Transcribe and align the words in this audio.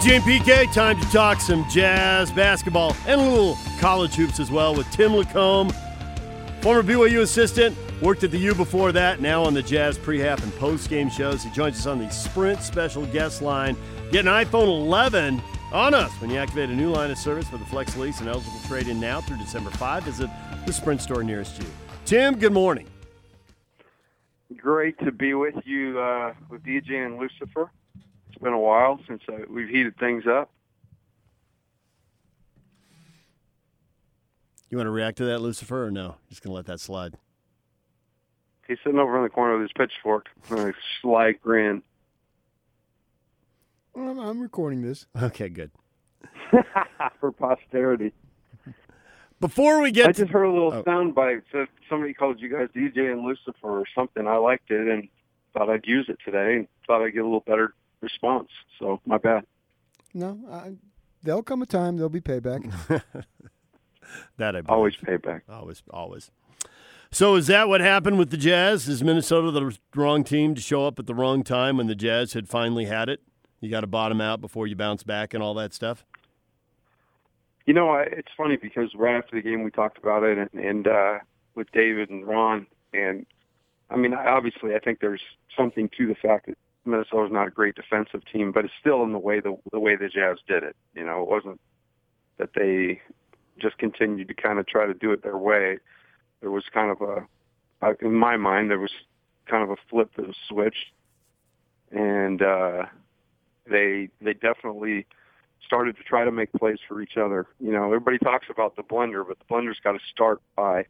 DJ 0.00 0.16
and 0.16 0.24
PK, 0.24 0.72
time 0.72 0.98
to 0.98 1.06
talk 1.10 1.42
some 1.42 1.68
jazz 1.68 2.32
basketball 2.32 2.96
and 3.06 3.20
a 3.20 3.22
little 3.22 3.58
college 3.78 4.14
hoops 4.14 4.40
as 4.40 4.50
well 4.50 4.74
with 4.74 4.90
Tim 4.90 5.12
LaComb, 5.12 5.74
former 6.62 6.82
BYU 6.82 7.20
assistant, 7.20 7.76
worked 8.00 8.24
at 8.24 8.30
the 8.30 8.38
U 8.38 8.54
before 8.54 8.92
that, 8.92 9.20
now 9.20 9.42
on 9.42 9.52
the 9.52 9.62
Jazz 9.62 9.98
pre-half 9.98 10.42
and 10.42 10.54
post-game 10.54 11.10
shows. 11.10 11.42
He 11.42 11.50
joins 11.50 11.80
us 11.80 11.86
on 11.86 11.98
the 11.98 12.08
Sprint 12.08 12.62
special 12.62 13.04
guest 13.08 13.42
line. 13.42 13.76
Get 14.10 14.26
an 14.26 14.32
iPhone 14.32 14.68
11 14.68 15.42
on 15.70 15.92
us 15.92 16.10
when 16.22 16.30
you 16.30 16.38
activate 16.38 16.70
a 16.70 16.74
new 16.74 16.88
line 16.88 17.10
of 17.10 17.18
service 17.18 17.52
with 17.52 17.60
a 17.60 17.66
flex 17.66 17.94
lease 17.98 18.20
and 18.20 18.28
eligible 18.30 18.58
trade-in 18.66 18.98
now 18.98 19.20
through 19.20 19.36
December 19.36 19.68
5. 19.68 20.04
Visit 20.04 20.30
the 20.64 20.72
Sprint 20.72 21.02
store 21.02 21.22
nearest 21.22 21.58
you. 21.58 21.66
Tim, 22.06 22.38
good 22.38 22.54
morning. 22.54 22.86
Great 24.56 24.98
to 25.00 25.12
be 25.12 25.34
with 25.34 25.56
you 25.66 26.00
uh, 26.00 26.32
with 26.48 26.62
DJ 26.62 27.04
and 27.04 27.18
Lucifer. 27.18 27.70
It's 28.40 28.44
been 28.44 28.54
a 28.54 28.58
while 28.58 28.98
since 29.06 29.20
uh, 29.28 29.40
we've 29.50 29.68
heated 29.68 29.98
things 29.98 30.24
up. 30.26 30.50
You 34.70 34.78
want 34.78 34.86
to 34.86 34.90
react 34.90 35.18
to 35.18 35.26
that, 35.26 35.40
Lucifer, 35.40 35.84
or 35.84 35.90
no? 35.90 36.14
Just 36.30 36.42
going 36.42 36.52
to 36.52 36.54
let 36.54 36.64
that 36.64 36.80
slide. 36.80 37.18
He's 38.66 38.78
sitting 38.82 38.98
over 38.98 39.18
in 39.18 39.24
the 39.24 39.28
corner 39.28 39.58
with 39.58 39.64
his 39.64 39.72
pitchfork, 39.76 40.28
a 40.52 40.72
sly 41.02 41.32
grin. 41.32 41.82
I'm, 43.94 44.18
I'm 44.18 44.40
recording 44.40 44.80
this. 44.80 45.06
Okay, 45.22 45.50
good. 45.50 45.70
For 47.20 47.32
posterity. 47.32 48.14
Before 49.38 49.82
we 49.82 49.90
get, 49.90 50.08
I 50.08 50.12
just 50.12 50.30
heard 50.30 50.44
a 50.44 50.50
little 50.50 50.72
oh. 50.72 50.82
sound 50.86 51.14
bite. 51.14 51.42
So 51.52 51.66
somebody 51.90 52.14
called 52.14 52.40
you 52.40 52.48
guys 52.48 52.68
DJ 52.74 53.12
and 53.12 53.22
Lucifer 53.22 53.80
or 53.80 53.84
something. 53.94 54.26
I 54.26 54.36
liked 54.36 54.70
it 54.70 54.88
and 54.88 55.10
thought 55.52 55.68
I'd 55.68 55.86
use 55.86 56.06
it 56.08 56.16
today. 56.24 56.56
And 56.56 56.68
thought 56.86 57.02
I'd 57.02 57.12
get 57.12 57.20
a 57.20 57.24
little 57.24 57.40
better 57.40 57.74
response. 58.00 58.48
So 58.78 59.00
my 59.06 59.18
bad. 59.18 59.44
No, 60.14 60.38
I, 60.50 60.72
there'll 61.22 61.42
come 61.42 61.62
a 61.62 61.66
time 61.66 61.96
there'll 61.96 62.08
be 62.08 62.20
payback. 62.20 62.70
that 64.36 64.56
I 64.56 64.60
believe. 64.60 64.68
always 64.68 64.96
payback. 64.96 65.42
Always, 65.48 65.82
always. 65.90 66.30
So 67.12 67.34
is 67.34 67.48
that 67.48 67.68
what 67.68 67.80
happened 67.80 68.18
with 68.18 68.30
the 68.30 68.36
Jazz? 68.36 68.88
Is 68.88 69.02
Minnesota 69.02 69.50
the 69.50 69.76
wrong 69.96 70.22
team 70.22 70.54
to 70.54 70.60
show 70.60 70.86
up 70.86 70.98
at 70.98 71.06
the 71.06 71.14
wrong 71.14 71.42
time 71.42 71.76
when 71.76 71.88
the 71.88 71.96
Jazz 71.96 72.34
had 72.34 72.48
finally 72.48 72.84
had 72.84 73.08
it? 73.08 73.20
You 73.60 73.68
got 73.68 73.80
to 73.80 73.88
bottom 73.88 74.20
out 74.20 74.40
before 74.40 74.66
you 74.66 74.76
bounce 74.76 75.02
back 75.02 75.34
and 75.34 75.42
all 75.42 75.54
that 75.54 75.74
stuff. 75.74 76.04
You 77.66 77.74
know, 77.74 77.94
it's 77.94 78.30
funny 78.36 78.56
because 78.56 78.94
right 78.94 79.16
after 79.16 79.36
the 79.36 79.42
game 79.42 79.64
we 79.64 79.70
talked 79.70 79.98
about 79.98 80.22
it, 80.22 80.38
and, 80.38 80.64
and 80.64 80.86
uh, 80.86 81.18
with 81.54 81.70
David 81.72 82.10
and 82.10 82.26
Ron, 82.26 82.66
and 82.92 83.26
I 83.90 83.96
mean, 83.96 84.14
obviously, 84.14 84.74
I 84.74 84.78
think 84.78 85.00
there's 85.00 85.20
something 85.56 85.90
to 85.98 86.06
the 86.06 86.14
fact 86.14 86.46
that 86.46 86.56
Minnesota's 86.90 87.32
not 87.32 87.48
a 87.48 87.50
great 87.50 87.74
defensive 87.74 88.22
team, 88.32 88.52
but 88.52 88.64
it's 88.64 88.74
still 88.80 89.02
in 89.02 89.12
the 89.12 89.18
way 89.18 89.40
the 89.40 89.56
the 89.72 89.80
way 89.80 89.96
the 89.96 90.08
Jazz 90.08 90.38
did 90.46 90.62
it. 90.62 90.76
You 90.94 91.04
know, 91.04 91.22
it 91.22 91.28
wasn't 91.28 91.60
that 92.38 92.50
they 92.54 93.00
just 93.58 93.78
continued 93.78 94.28
to 94.28 94.34
kind 94.34 94.58
of 94.58 94.66
try 94.66 94.86
to 94.86 94.94
do 94.94 95.12
it 95.12 95.22
their 95.22 95.36
way. 95.36 95.78
There 96.40 96.50
was 96.50 96.64
kind 96.72 96.90
of 96.90 97.02
a, 97.02 97.94
in 98.00 98.14
my 98.14 98.36
mind, 98.36 98.70
there 98.70 98.78
was 98.78 98.92
kind 99.46 99.62
of 99.62 99.70
a 99.70 99.76
flip 99.88 100.10
that 100.16 100.26
was 100.26 100.36
switched, 100.48 100.92
and 101.90 102.40
uh, 102.40 102.86
they 103.68 104.08
they 104.20 104.32
definitely 104.32 105.06
started 105.64 105.96
to 105.96 106.02
try 106.02 106.24
to 106.24 106.32
make 106.32 106.52
plays 106.52 106.78
for 106.88 107.00
each 107.00 107.16
other. 107.16 107.46
You 107.60 107.72
know, 107.72 107.86
everybody 107.86 108.18
talks 108.18 108.46
about 108.50 108.76
the 108.76 108.82
blender, 108.82 109.24
but 109.26 109.38
the 109.38 109.44
blender's 109.44 109.78
got 109.84 109.92
to 109.92 110.00
start 110.10 110.40
by 110.56 110.86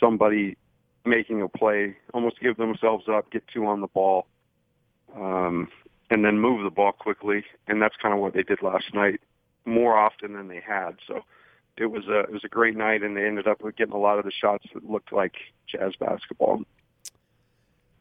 somebody 0.00 0.56
making 1.04 1.42
a 1.42 1.48
play, 1.48 1.96
almost 2.12 2.40
give 2.40 2.56
themselves 2.56 3.04
up, 3.08 3.30
get 3.30 3.44
two 3.52 3.66
on 3.66 3.80
the 3.80 3.86
ball, 3.88 4.26
um, 5.16 5.68
and 6.10 6.24
then 6.24 6.38
move 6.38 6.64
the 6.64 6.70
ball 6.70 6.92
quickly. 6.92 7.44
And 7.66 7.80
that's 7.80 7.96
kind 8.00 8.14
of 8.14 8.20
what 8.20 8.34
they 8.34 8.42
did 8.42 8.62
last 8.62 8.94
night, 8.94 9.20
more 9.64 9.96
often 9.96 10.32
than 10.32 10.48
they 10.48 10.60
had. 10.60 10.96
So 11.06 11.22
it 11.76 11.86
was 11.86 12.06
a 12.08 12.20
it 12.20 12.32
was 12.32 12.44
a 12.44 12.48
great 12.48 12.76
night, 12.76 13.02
and 13.02 13.16
they 13.16 13.26
ended 13.26 13.46
up 13.46 13.62
with 13.62 13.76
getting 13.76 13.94
a 13.94 13.98
lot 13.98 14.18
of 14.18 14.24
the 14.24 14.32
shots 14.32 14.66
that 14.74 14.88
looked 14.88 15.12
like 15.12 15.34
Jazz 15.66 15.94
basketball. 15.98 16.62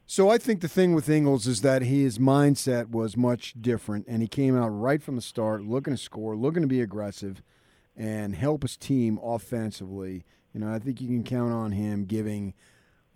So 0.10 0.30
I 0.30 0.38
think 0.38 0.62
the 0.62 0.70
thing 0.70 0.94
with 0.94 1.10
Ingles 1.10 1.48
is 1.48 1.62
that 1.62 1.82
his 1.82 2.18
mindset 2.18 2.90
was 2.90 3.18
much 3.18 3.54
different, 3.62 4.06
and 4.08 4.22
he 4.22 4.28
came 4.28 4.56
out 4.56 4.70
right 4.70 5.04
from 5.04 5.18
the 5.18 5.22
start, 5.22 5.64
looking 5.64 5.94
to 5.94 5.98
score, 5.98 6.34
looking 6.34 6.62
to 6.62 6.68
be 6.68 6.80
aggressive, 6.80 7.44
and 7.94 8.34
help 8.34 8.62
his 8.62 8.78
team 8.78 9.20
offensively. 9.22 10.24
You 10.54 10.62
know, 10.62 10.74
I 10.74 10.80
think 10.80 11.02
you 11.02 11.08
can 11.08 11.26
count 11.26 11.52
on 11.52 11.74
him 11.74 12.06
giving 12.06 12.54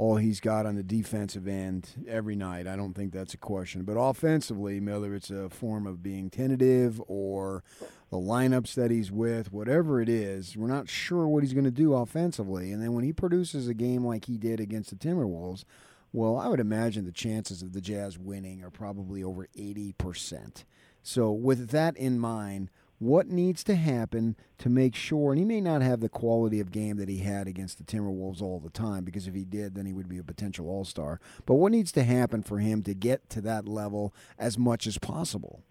all 0.02 0.16
he's 0.16 0.40
got 0.40 0.66
on 0.66 0.74
the 0.74 0.82
defensive 0.82 1.48
end 1.48 1.88
every 2.08 2.36
night. 2.36 2.66
I 2.66 2.76
don't 2.76 2.96
think 2.96 3.14
that's 3.14 3.36
a 3.36 3.38
question. 3.38 3.84
But 3.84 3.98
offensively, 4.00 4.80
whether 4.80 5.14
it's 5.14 5.30
a 5.30 5.48
form 5.48 5.86
of 5.86 6.02
being 6.02 6.32
tentative 6.32 7.00
or 7.06 7.64
the 8.10 8.18
lineups 8.18 8.74
that 8.74 8.90
he's 8.90 9.12
with, 9.12 9.54
whatever 9.54 10.02
it 10.02 10.10
is, 10.10 10.58
we're 10.58 10.66
not 10.66 10.90
sure 10.90 11.28
what 11.28 11.44
he's 11.44 11.54
going 11.54 11.66
to 11.66 11.70
do 11.70 11.94
offensively. 11.94 12.72
And 12.72 12.82
then 12.82 12.94
when 12.94 13.04
he 13.04 13.14
produces 13.14 13.68
a 13.68 13.76
game 13.76 14.04
like 14.04 14.26
he 14.26 14.40
did 14.40 14.60
against 14.60 14.90
the 14.90 14.96
Timberwolves, 14.96 15.66
well, 16.12 16.36
I 16.36 16.48
would 16.48 16.60
imagine 16.60 17.06
the 17.06 17.12
chances 17.12 17.62
of 17.62 17.74
the 17.74 17.80
Jazz 17.80 18.18
winning 18.18 18.64
are 18.64 18.72
probably 18.72 19.24
over 19.24 19.48
80%. 19.56 20.64
So, 21.04 21.32
with 21.32 21.70
that 21.70 21.96
in 21.96 22.18
mind, 22.18 22.72
what 23.02 23.28
needs 23.28 23.64
to 23.64 23.74
happen 23.74 24.36
to 24.60 24.70
make 24.70 24.94
sure, 24.94 25.32
and 25.32 25.40
he 25.40 25.44
may 25.44 25.60
not 25.60 25.82
have 25.82 26.02
the 26.02 26.08
quality 26.08 26.60
of 26.60 26.72
game 26.72 26.98
that 26.98 27.10
he 27.10 27.18
had 27.18 27.48
against 27.48 27.80
the 27.80 27.84
Timberwolves 27.84 28.44
all 28.44 28.60
the 28.60 28.70
time, 28.70 29.04
because 29.04 29.28
if 29.28 29.34
he 29.34 29.44
did, 29.44 29.74
then 29.74 29.88
he 29.88 29.92
would 29.92 30.08
be 30.08 30.20
a 30.20 30.24
potential 30.24 30.70
all 30.70 30.86
star. 30.86 31.20
But 31.48 31.56
what 31.56 31.72
needs 31.72 31.92
to 31.94 32.04
happen 32.04 32.44
for 32.44 32.60
him 32.60 32.84
to 32.84 32.94
get 32.94 33.28
to 33.32 33.42
that 33.42 33.68
level 33.68 34.14
as 34.38 34.56
much 34.56 34.86
as 34.86 35.00
possible? 35.00 35.64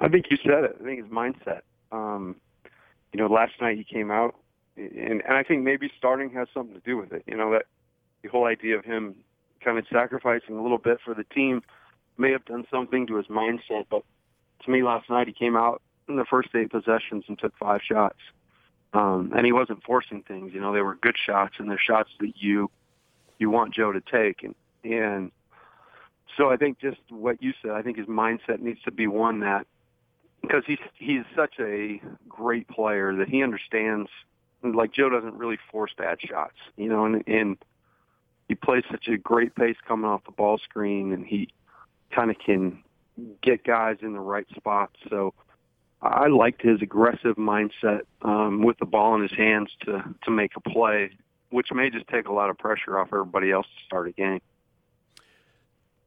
I 0.00 0.08
think 0.08 0.26
you 0.30 0.36
said 0.44 0.64
it. 0.64 0.76
I 0.78 0.84
think 0.84 1.02
his 1.02 1.10
mindset. 1.10 1.62
Um, 1.90 2.36
you 3.14 3.18
know, 3.18 3.26
last 3.26 3.52
night 3.62 3.78
he 3.78 3.84
came 3.84 4.10
out, 4.10 4.34
and, 4.76 5.22
and 5.26 5.34
I 5.34 5.42
think 5.42 5.62
maybe 5.62 5.90
starting 5.96 6.28
has 6.32 6.46
something 6.52 6.74
to 6.74 6.82
do 6.84 6.98
with 6.98 7.12
it. 7.12 7.22
You 7.26 7.38
know, 7.38 7.52
that 7.52 7.64
the 8.22 8.28
whole 8.28 8.44
idea 8.44 8.76
of 8.76 8.84
him 8.84 9.14
kind 9.64 9.78
of 9.78 9.86
sacrificing 9.90 10.58
a 10.58 10.62
little 10.62 10.76
bit 10.76 10.98
for 11.02 11.14
the 11.14 11.24
team 11.24 11.62
may 12.18 12.32
have 12.32 12.44
done 12.44 12.66
something 12.70 13.06
to 13.06 13.16
his 13.16 13.28
mindset, 13.28 13.86
but 13.90 14.02
to 14.64 14.70
me 14.70 14.82
last 14.82 15.08
night 15.08 15.26
he 15.26 15.32
came 15.32 15.56
out 15.56 15.80
in 16.12 16.18
the 16.18 16.24
first 16.24 16.50
eight 16.54 16.70
possessions 16.70 17.24
and 17.28 17.38
took 17.38 17.56
five 17.58 17.80
shots. 17.82 18.18
Um, 18.94 19.32
and 19.34 19.46
he 19.46 19.52
wasn't 19.52 19.82
forcing 19.84 20.22
things. 20.22 20.52
You 20.52 20.60
know, 20.60 20.72
they 20.72 20.82
were 20.82 20.94
good 20.96 21.16
shots, 21.24 21.54
and 21.58 21.70
they're 21.70 21.80
shots 21.80 22.10
that 22.20 22.32
you 22.36 22.70
you 23.38 23.50
want 23.50 23.74
Joe 23.74 23.92
to 23.92 24.00
take. 24.00 24.42
And 24.42 24.54
and 24.84 25.30
so 26.36 26.50
I 26.50 26.56
think 26.56 26.78
just 26.78 27.00
what 27.08 27.42
you 27.42 27.52
said. 27.62 27.72
I 27.72 27.82
think 27.82 27.96
his 27.96 28.06
mindset 28.06 28.60
needs 28.60 28.80
to 28.82 28.92
be 28.92 29.06
one 29.06 29.40
that 29.40 29.66
because 30.42 30.64
he's 30.66 30.78
he's 30.94 31.24
such 31.34 31.54
a 31.58 32.00
great 32.28 32.68
player 32.68 33.14
that 33.16 33.28
he 33.28 33.42
understands. 33.42 34.10
Like 34.62 34.92
Joe 34.92 35.08
doesn't 35.08 35.34
really 35.34 35.58
force 35.70 35.92
bad 35.96 36.18
shots, 36.20 36.56
you 36.76 36.88
know, 36.88 37.06
and 37.06 37.24
and 37.26 37.56
he 38.48 38.54
plays 38.54 38.84
such 38.90 39.08
a 39.08 39.16
great 39.16 39.54
pace 39.54 39.76
coming 39.88 40.04
off 40.04 40.24
the 40.24 40.32
ball 40.32 40.58
screen, 40.58 41.12
and 41.12 41.26
he 41.26 41.48
kind 42.14 42.30
of 42.30 42.36
can 42.38 42.82
get 43.42 43.64
guys 43.64 43.96
in 44.02 44.12
the 44.12 44.20
right 44.20 44.46
spots. 44.54 44.96
So 45.08 45.34
I 46.02 46.26
liked 46.26 46.62
his 46.62 46.82
aggressive 46.82 47.36
mindset 47.36 48.02
um, 48.22 48.62
with 48.62 48.76
the 48.78 48.86
ball 48.86 49.14
in 49.14 49.22
his 49.22 49.32
hands 49.32 49.70
to 49.82 50.02
to 50.24 50.30
make 50.30 50.52
a 50.56 50.60
play, 50.60 51.10
which 51.50 51.68
may 51.72 51.90
just 51.90 52.08
take 52.08 52.26
a 52.26 52.32
lot 52.32 52.50
of 52.50 52.58
pressure 52.58 52.98
off 52.98 53.08
everybody 53.12 53.52
else 53.52 53.66
to 53.66 53.84
start 53.84 54.08
a 54.08 54.12
game. 54.12 54.40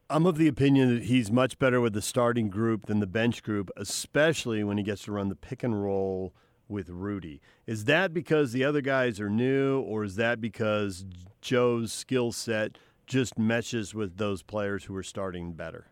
I'm 0.09 0.25
of 0.27 0.37
the 0.37 0.47
opinion 0.47 0.93
that 0.93 1.05
he's 1.05 1.31
much 1.31 1.57
better 1.57 1.81
with 1.81 1.93
the 1.93 2.01
starting 2.01 2.49
group 2.49 2.85
than 2.85 2.99
the 2.99 3.07
bench 3.07 3.41
group, 3.41 3.71
especially 3.75 4.63
when 4.63 4.77
he 4.77 4.83
gets 4.83 5.03
to 5.03 5.11
run 5.11 5.29
the 5.29 5.35
pick 5.35 5.63
and 5.63 5.81
roll 5.81 6.33
with 6.67 6.89
Rudy. 6.89 7.41
Is 7.65 7.85
that 7.85 8.13
because 8.13 8.51
the 8.51 8.63
other 8.63 8.81
guys 8.81 9.19
are 9.19 9.29
new, 9.29 9.79
or 9.79 10.03
is 10.03 10.15
that 10.17 10.41
because 10.41 11.05
Joe's 11.41 11.91
skill 11.91 12.31
set 12.31 12.77
just 13.07 13.39
meshes 13.39 13.95
with 13.95 14.17
those 14.17 14.43
players 14.43 14.83
who 14.83 14.95
are 14.95 15.03
starting 15.03 15.53
better? 15.53 15.87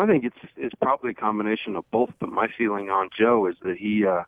I 0.00 0.06
think 0.06 0.24
it's 0.24 0.52
it's 0.56 0.74
probably 0.80 1.10
a 1.10 1.14
combination 1.14 1.76
of 1.76 1.88
both. 1.90 2.10
But 2.18 2.30
my 2.30 2.48
feeling 2.56 2.90
on 2.90 3.10
Joe 3.16 3.46
is 3.46 3.56
that 3.62 3.76
he, 3.76 4.06
uh, 4.06 4.24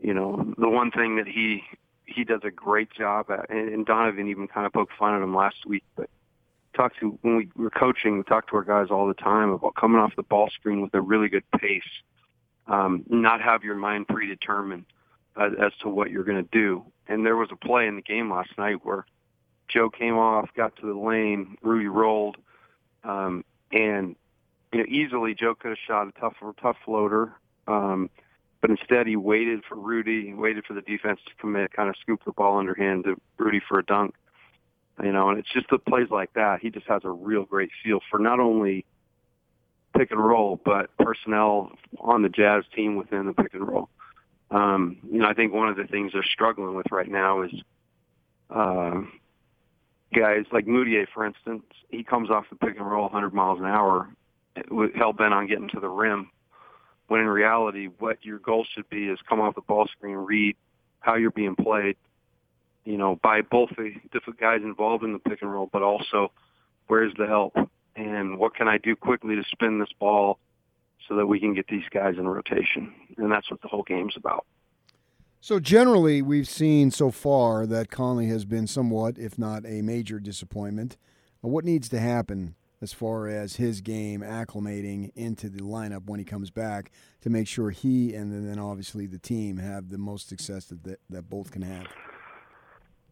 you 0.00 0.14
know, 0.14 0.54
the 0.58 0.68
one 0.68 0.90
thing 0.90 1.16
that 1.16 1.26
he 1.26 1.62
he 2.06 2.24
does 2.24 2.40
a 2.44 2.50
great 2.50 2.90
job 2.90 3.30
at, 3.30 3.50
and 3.50 3.84
Donovan 3.86 4.28
even 4.28 4.48
kind 4.48 4.66
of 4.66 4.72
poked 4.72 4.92
fun 4.98 5.14
at 5.14 5.22
him 5.22 5.34
last 5.34 5.66
week, 5.66 5.84
but 5.96 6.08
talked 6.74 6.98
to 7.00 7.18
when 7.22 7.36
we 7.36 7.48
were 7.56 7.70
coaching, 7.70 8.18
we 8.18 8.24
talked 8.24 8.50
to 8.50 8.56
our 8.56 8.64
guys 8.64 8.88
all 8.90 9.06
the 9.06 9.14
time 9.14 9.50
about 9.50 9.74
coming 9.74 10.00
off 10.00 10.14
the 10.16 10.22
ball 10.22 10.50
screen 10.50 10.82
with 10.82 10.92
a 10.94 11.00
really 11.00 11.28
good 11.28 11.44
pace, 11.58 11.82
um, 12.66 13.04
not 13.08 13.40
have 13.40 13.64
your 13.64 13.76
mind 13.76 14.08
predetermined 14.08 14.84
as, 15.40 15.52
as 15.60 15.72
to 15.82 15.88
what 15.88 16.10
you're 16.10 16.24
going 16.24 16.42
to 16.42 16.50
do. 16.50 16.84
And 17.06 17.24
there 17.24 17.36
was 17.36 17.48
a 17.52 17.56
play 17.56 17.86
in 17.86 17.96
the 17.96 18.02
game 18.02 18.30
last 18.30 18.50
night 18.58 18.84
where 18.84 19.06
Joe 19.68 19.88
came 19.90 20.16
off, 20.16 20.50
got 20.56 20.76
to 20.76 20.86
the 20.86 20.98
lane, 20.98 21.56
Rudy 21.62 21.88
rolled, 21.88 22.36
um, 23.02 23.44
and 23.72 24.16
you 24.74 24.80
know, 24.80 24.86
easily 24.88 25.34
Joe 25.34 25.54
could 25.54 25.68
have 25.68 25.78
shot 25.86 26.08
a 26.08 26.12
tough, 26.20 26.34
tough 26.60 26.76
floater. 26.84 27.32
Um, 27.68 28.10
but 28.60 28.70
instead 28.70 29.06
he 29.06 29.14
waited 29.14 29.62
for 29.68 29.76
Rudy, 29.76 30.34
waited 30.34 30.64
for 30.66 30.74
the 30.74 30.80
defense 30.80 31.20
to 31.26 31.34
commit, 31.40 31.72
kind 31.72 31.88
of 31.88 31.96
scoop 32.00 32.24
the 32.24 32.32
ball 32.32 32.58
underhand 32.58 33.04
to 33.04 33.14
Rudy 33.38 33.60
for 33.66 33.78
a 33.78 33.84
dunk. 33.84 34.14
You 35.02 35.12
know, 35.12 35.28
and 35.28 35.38
it's 35.38 35.52
just 35.52 35.66
the 35.70 35.78
plays 35.78 36.08
like 36.10 36.32
that. 36.34 36.60
He 36.60 36.70
just 36.70 36.86
has 36.86 37.02
a 37.04 37.10
real 37.10 37.44
great 37.44 37.70
feel 37.82 38.00
for 38.10 38.18
not 38.18 38.40
only 38.40 38.84
pick 39.96 40.10
and 40.10 40.24
roll, 40.24 40.60
but 40.64 40.96
personnel 40.98 41.72
on 42.00 42.22
the 42.22 42.28
Jazz 42.28 42.64
team 42.74 42.96
within 42.96 43.26
the 43.26 43.32
pick 43.32 43.54
and 43.54 43.66
roll. 43.66 43.88
Um, 44.50 44.98
you 45.10 45.18
know, 45.18 45.28
I 45.28 45.34
think 45.34 45.52
one 45.52 45.68
of 45.68 45.76
the 45.76 45.84
things 45.84 46.12
they're 46.12 46.22
struggling 46.24 46.74
with 46.74 46.90
right 46.90 47.08
now 47.08 47.42
is 47.42 47.52
uh, 48.50 49.02
guys 50.14 50.44
like 50.52 50.66
Mudiay, 50.66 51.06
for 51.12 51.24
instance. 51.24 51.64
He 51.90 52.02
comes 52.02 52.30
off 52.30 52.46
the 52.50 52.56
pick 52.56 52.76
and 52.76 52.90
roll 52.90 53.02
100 53.02 53.34
miles 53.34 53.58
an 53.58 53.66
hour, 53.66 54.08
hell 54.96 55.12
bent 55.12 55.34
on 55.34 55.46
getting 55.46 55.68
to 55.70 55.80
the 55.80 55.88
rim. 55.88 56.30
When 57.08 57.20
in 57.20 57.26
reality, 57.26 57.88
what 57.98 58.24
your 58.24 58.38
goal 58.38 58.64
should 58.74 58.88
be 58.88 59.08
is 59.08 59.18
come 59.28 59.40
off 59.40 59.54
the 59.54 59.60
ball 59.60 59.86
screen, 59.88 60.16
read 60.16 60.56
how 61.00 61.16
you're 61.16 61.30
being 61.30 61.54
played, 61.54 61.96
you 62.84 62.96
know, 62.96 63.18
by 63.22 63.42
both 63.42 63.70
the 63.76 63.92
different 64.10 64.40
guys 64.40 64.60
involved 64.62 65.04
in 65.04 65.12
the 65.12 65.18
pick 65.18 65.42
and 65.42 65.52
roll, 65.52 65.68
but 65.70 65.82
also 65.82 66.32
where's 66.86 67.12
the 67.18 67.26
help 67.26 67.54
and 67.96 68.38
what 68.38 68.54
can 68.54 68.68
I 68.68 68.78
do 68.78 68.96
quickly 68.96 69.36
to 69.36 69.42
spin 69.50 69.78
this 69.78 69.92
ball 69.98 70.38
so 71.08 71.16
that 71.16 71.26
we 71.26 71.38
can 71.38 71.54
get 71.54 71.66
these 71.68 71.84
guys 71.92 72.14
in 72.18 72.26
rotation. 72.26 72.92
And 73.18 73.30
that's 73.30 73.50
what 73.50 73.60
the 73.60 73.68
whole 73.68 73.82
game's 73.82 74.16
about. 74.16 74.46
So 75.40 75.60
generally, 75.60 76.22
we've 76.22 76.48
seen 76.48 76.90
so 76.90 77.10
far 77.10 77.66
that 77.66 77.90
Conley 77.90 78.28
has 78.28 78.46
been 78.46 78.66
somewhat, 78.66 79.18
if 79.18 79.38
not 79.38 79.66
a 79.66 79.82
major 79.82 80.18
disappointment. 80.18 80.96
What 81.42 81.66
needs 81.66 81.90
to 81.90 82.00
happen 82.00 82.54
as 82.84 82.92
far 82.92 83.28
as 83.28 83.56
his 83.56 83.80
game 83.80 84.20
acclimating 84.20 85.10
into 85.16 85.48
the 85.48 85.62
lineup 85.62 86.04
when 86.04 86.18
he 86.18 86.24
comes 86.24 86.50
back 86.50 86.92
to 87.22 87.30
make 87.30 87.48
sure 87.48 87.70
he 87.70 88.14
and 88.14 88.46
then 88.46 88.58
obviously 88.58 89.06
the 89.06 89.18
team 89.18 89.56
have 89.56 89.88
the 89.88 89.96
most 89.96 90.28
success 90.28 90.66
that 90.66 91.00
that 91.08 91.30
both 91.30 91.50
can 91.50 91.62
have? 91.62 91.86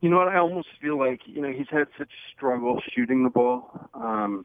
You 0.02 0.10
know 0.10 0.18
what? 0.18 0.28
I 0.28 0.36
almost 0.36 0.68
feel 0.78 0.98
like 0.98 1.22
you 1.24 1.40
know 1.40 1.50
he's 1.50 1.70
had 1.70 1.88
such 1.96 2.10
struggle 2.36 2.82
shooting 2.92 3.24
the 3.24 3.30
ball, 3.30 3.88
um, 3.94 4.44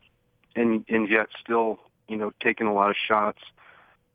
and 0.56 0.86
and 0.88 1.10
yet 1.10 1.28
still 1.44 1.80
you 2.08 2.16
know 2.16 2.32
taking 2.42 2.68
a 2.68 2.74
lot 2.74 2.90
of 2.90 2.96
shots. 2.96 3.40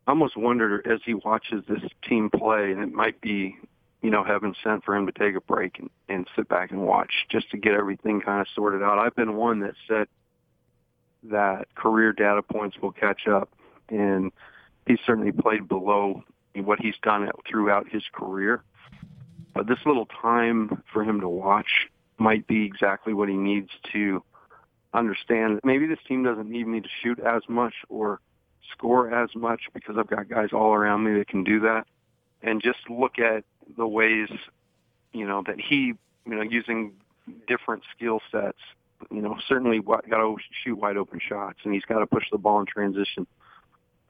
I 0.07 0.13
almost 0.13 0.37
wonder 0.37 0.83
as 0.91 1.01
he 1.05 1.13
watches 1.13 1.63
this 1.69 1.83
team 2.09 2.31
play, 2.31 2.73
and 2.73 2.81
it 2.81 2.93
might 2.93 3.21
be 3.21 3.59
you 4.01 4.09
know 4.09 4.25
heaven 4.25 4.55
sent 4.65 4.83
for 4.85 4.97
him 4.97 5.05
to 5.05 5.13
take 5.13 5.35
a 5.35 5.43
break 5.43 5.79
and, 5.79 5.91
and 6.09 6.27
sit 6.35 6.49
back 6.49 6.71
and 6.71 6.87
watch 6.87 7.27
just 7.29 7.51
to 7.51 7.59
get 7.59 7.75
everything 7.75 8.23
kind 8.23 8.41
of 8.41 8.47
sorted 8.55 8.83
out. 8.83 8.99
I've 8.99 9.15
been 9.15 9.37
one 9.37 9.61
that 9.61 9.75
said 9.87 10.09
that 11.25 11.75
career 11.75 12.13
data 12.13 12.43
points 12.43 12.77
will 12.81 12.93
catch 12.93 13.27
up, 13.27 13.51
and 13.89 14.33
he's 14.87 14.99
certainly 15.07 15.33
played 15.33 15.69
below 15.69 16.23
what 16.55 16.81
he's 16.81 16.97
done 17.03 17.29
throughout 17.49 17.89
his 17.89 18.03
career. 18.13 18.63
But 19.55 19.67
this 19.67 19.79
little 19.85 20.07
time 20.07 20.83
for 20.93 21.03
him 21.03 21.21
to 21.21 21.29
watch 21.29 21.89
might 22.19 22.47
be 22.47 22.65
exactly 22.65 23.13
what 23.13 23.29
he 23.29 23.37
needs 23.37 23.71
to 23.93 24.23
understand 24.95 25.61
maybe 25.65 25.87
this 25.87 25.99
team 26.07 26.23
doesn't 26.23 26.51
need 26.51 26.67
me 26.67 26.81
to 26.81 26.89
shoot 27.03 27.19
as 27.19 27.43
much 27.49 27.75
or 27.89 28.21
score 28.71 29.13
as 29.13 29.31
much 29.35 29.63
because 29.73 29.97
I've 29.99 30.09
got 30.09 30.29
guys 30.29 30.51
all 30.53 30.75
around 30.75 31.05
me 31.05 31.19
that 31.19 31.29
can 31.29 31.45
do 31.45 31.61
that. 31.61 31.87
And 32.43 32.63
just 32.63 32.79
look 32.91 33.19
at 33.19 33.45
the 33.77 33.87
ways, 33.87 34.29
you 35.13 35.27
know, 35.27 35.43
that 35.47 35.61
he, 35.61 35.95
you 36.27 36.35
know, 36.35 36.43
using 36.43 36.93
different 37.47 37.85
skill 37.95 38.21
sets, 38.31 38.59
you 39.11 39.23
know, 39.23 39.37
certainly 39.49 39.81
got 39.81 40.03
to 40.09 40.37
shoot 40.65 40.77
wide 40.77 40.97
open 40.97 41.21
shots 41.27 41.59
and 41.65 41.75
he's 41.75 41.85
got 41.85 41.99
to 41.99 42.07
push 42.07 42.25
the 42.31 42.39
ball 42.39 42.61
in 42.61 42.67
transition. 42.67 43.27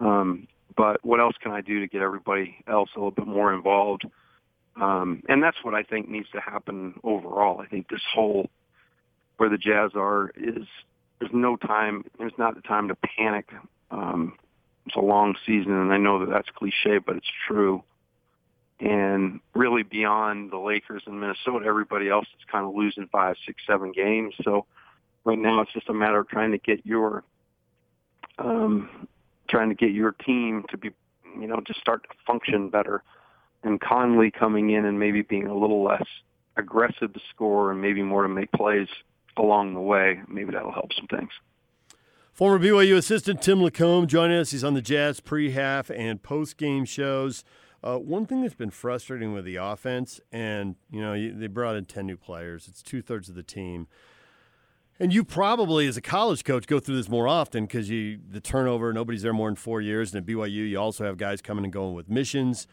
Um, 0.01 0.49
but 0.77 1.05
what 1.05 1.21
else 1.21 1.35
can 1.41 1.53
I 1.53 1.61
do 1.61 1.81
to 1.81 1.87
get 1.87 2.03
everybody 2.03 2.57
else 2.67 2.91
a 2.97 2.99
little 2.99 3.11
bit 3.11 3.27
more 3.27 3.53
involved? 3.53 4.05
Um, 4.81 5.23
and 5.29 5.43
that's 5.43 5.59
what 5.63 5.75
I 5.75 5.83
think 5.83 6.09
needs 6.09 6.31
to 6.33 6.41
happen 6.41 6.95
overall. 7.05 7.61
I 7.61 7.67
think 7.67 7.89
this 7.89 8.01
whole 8.15 8.49
where 9.37 9.51
the 9.51 9.59
Jazz 9.59 9.93
are 9.95 10.31
is 10.37 10.67
there's 11.19 11.33
no 11.33 11.57
time. 11.57 12.05
There's 12.19 12.33
not 12.39 12.55
the 12.55 12.63
time 12.63 12.89
to 12.89 12.97
panic. 12.97 13.49
Um, 13.91 14.35
it's 14.87 14.97
a 14.97 15.01
long 15.01 15.37
season, 15.47 15.73
and 15.73 15.93
I 15.93 15.99
know 15.99 16.21
that 16.21 16.31
that's 16.31 16.49
cliche, 16.55 16.99
but 16.99 17.17
it's 17.17 17.31
true. 17.47 17.83
And 18.81 19.41
really, 19.55 19.85
beyond 19.85 20.51
the 20.51 20.59
Lakers 20.59 21.03
and 21.07 21.21
Minnesota, 21.21 21.67
everybody 21.67 22.09
else 22.09 22.27
is 22.39 22.45
kind 22.51 22.67
of 22.67 22.75
losing 22.75 23.09
five, 23.13 23.37
six, 23.47 23.63
seven 23.67 23.93
games. 23.93 24.35
So 24.43 24.67
right 25.25 25.39
now, 25.39 25.61
it's 25.61 25.73
just 25.73 25.89
a 25.89 25.95
matter 25.95 26.21
of 26.21 26.29
trying 26.29 26.53
to 26.53 26.59
get 26.59 26.85
your 26.85 27.25
um, 28.39 29.09
trying 29.49 29.69
to 29.69 29.75
get 29.75 29.93
your 29.93 30.13
team 30.13 30.65
to 30.71 30.77
be, 30.77 30.91
you 31.39 31.47
know, 31.47 31.61
just 31.67 31.81
start 31.81 32.03
to 32.05 32.09
function 32.27 32.71
better 32.71 33.03
and 33.65 33.81
Conley 33.81 34.31
coming 34.31 34.71
in 34.71 34.85
and 34.85 34.99
maybe 34.99 35.23
being 35.23 35.47
a 35.47 35.55
little 35.55 35.83
less 35.83 36.05
aggressive 36.57 37.13
to 37.13 37.21
score 37.31 37.71
and 37.71 37.81
maybe 37.81 38.03
more 38.03 38.23
to 38.23 38.29
make 38.29 38.51
plays 38.53 38.89
along 39.37 39.75
the 39.75 39.81
way, 39.81 40.21
maybe 40.29 40.53
that'll 40.53 40.73
help 40.73 40.93
some 40.93 41.07
things. 41.07 41.31
Former 42.33 42.59
BYU 42.59 42.97
assistant 42.97 43.43
Tim 43.43 43.61
LaComb 43.61 44.07
joining 44.07 44.39
us. 44.39 44.51
He's 44.51 44.65
on 44.65 44.75
the 44.75 44.83
Jazz 44.83 45.21
pre-half 45.21 45.91
and 45.91 46.23
post-game 46.23 46.85
shows. 46.85 47.45
Uh, 47.85 47.99
one 47.99 48.27
thing 48.27 48.43
that's 48.43 48.55
been 48.55 48.71
frustrating 48.71 49.33
with 49.33 49.45
the 49.45 49.57
offense, 49.57 50.21
and 50.31 50.77
you 50.91 51.01
know 51.01 51.15
they 51.33 51.49
brought 51.49 51.75
in 51.75 51.85
ten 51.85 52.07
new 52.07 52.17
players. 52.17 52.69
It's 52.69 52.81
two 52.81 53.03
thirds 53.03 53.29
of 53.29 53.35
the 53.35 53.43
team, 53.43 53.89
and 55.03 55.13
you 55.13 55.25
probably, 55.25 55.89
as 55.89 55.97
a 55.97 56.01
college 56.01 56.45
coach, 56.45 56.69
go 56.69 56.79
through 56.79 56.95
this 56.95 57.09
more 57.09 57.27
often 57.27 57.67
because 57.67 57.91
you 57.91 58.21
the 58.31 58.41
turnover. 58.41 58.93
Nobody's 58.93 59.23
there 59.23 59.33
more 59.33 59.49
than 59.49 59.57
four 59.57 59.81
years, 59.81 60.15
and 60.15 60.23
at 60.23 60.33
BYU, 60.33 60.71
you 60.71 60.79
also 60.79 61.05
have 61.05 61.17
guys 61.17 61.43
coming 61.43 61.65
and 61.65 61.73
going 61.73 61.95
with 61.95 62.09
missions. 62.09 62.69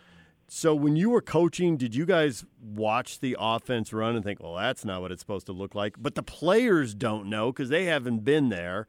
So 0.48 0.76
when 0.76 0.96
you 0.96 1.10
were 1.10 1.24
coaching, 1.24 1.76
did 1.76 1.96
you 1.96 2.06
guys 2.06 2.46
watch 2.62 3.20
the 3.20 3.36
offense 3.40 3.92
run 3.92 4.16
and 4.16 4.24
think, 4.24 4.44
"Well, 4.44 4.54
that's 4.54 4.86
not 4.86 5.02
what 5.02 5.12
it's 5.12 5.22
supposed 5.22 5.48
to 5.48 5.54
look 5.54 5.74
like"? 5.74 5.96
But 5.98 6.14
the 6.14 6.22
players 6.22 6.94
don't 6.94 7.32
know 7.32 7.52
because 7.52 7.70
they 7.70 7.86
haven't 7.86 8.24
been 8.24 8.50
there, 8.50 8.86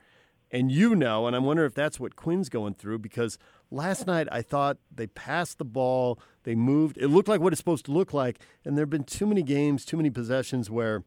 and 0.50 0.70
you 0.70 0.94
know. 0.94 1.26
And 1.26 1.34
I'm 1.34 1.44
wondering 1.44 1.66
if 1.66 1.74
that's 1.74 1.98
what 1.98 2.16
Quinn's 2.16 2.50
going 2.50 2.74
through 2.74 2.98
because 2.98 3.38
last 3.70 4.06
night 4.06 4.28
I 4.30 4.42
thought 4.42 4.76
they 4.94 5.06
passed 5.06 5.56
the 5.56 5.64
ball, 5.64 6.20
they 6.42 6.54
moved. 6.54 6.98
It 6.98 7.08
looked 7.08 7.28
like 7.28 7.40
what 7.40 7.54
it's 7.54 7.60
supposed 7.60 7.86
to 7.86 7.92
look 7.92 8.12
like, 8.12 8.38
and 8.66 8.76
there 8.76 8.82
have 8.82 8.90
been 8.90 9.04
too 9.04 9.26
many 9.26 9.42
games, 9.42 9.86
too 9.86 9.96
many 9.96 10.10
possessions 10.10 10.68
where 10.68 11.04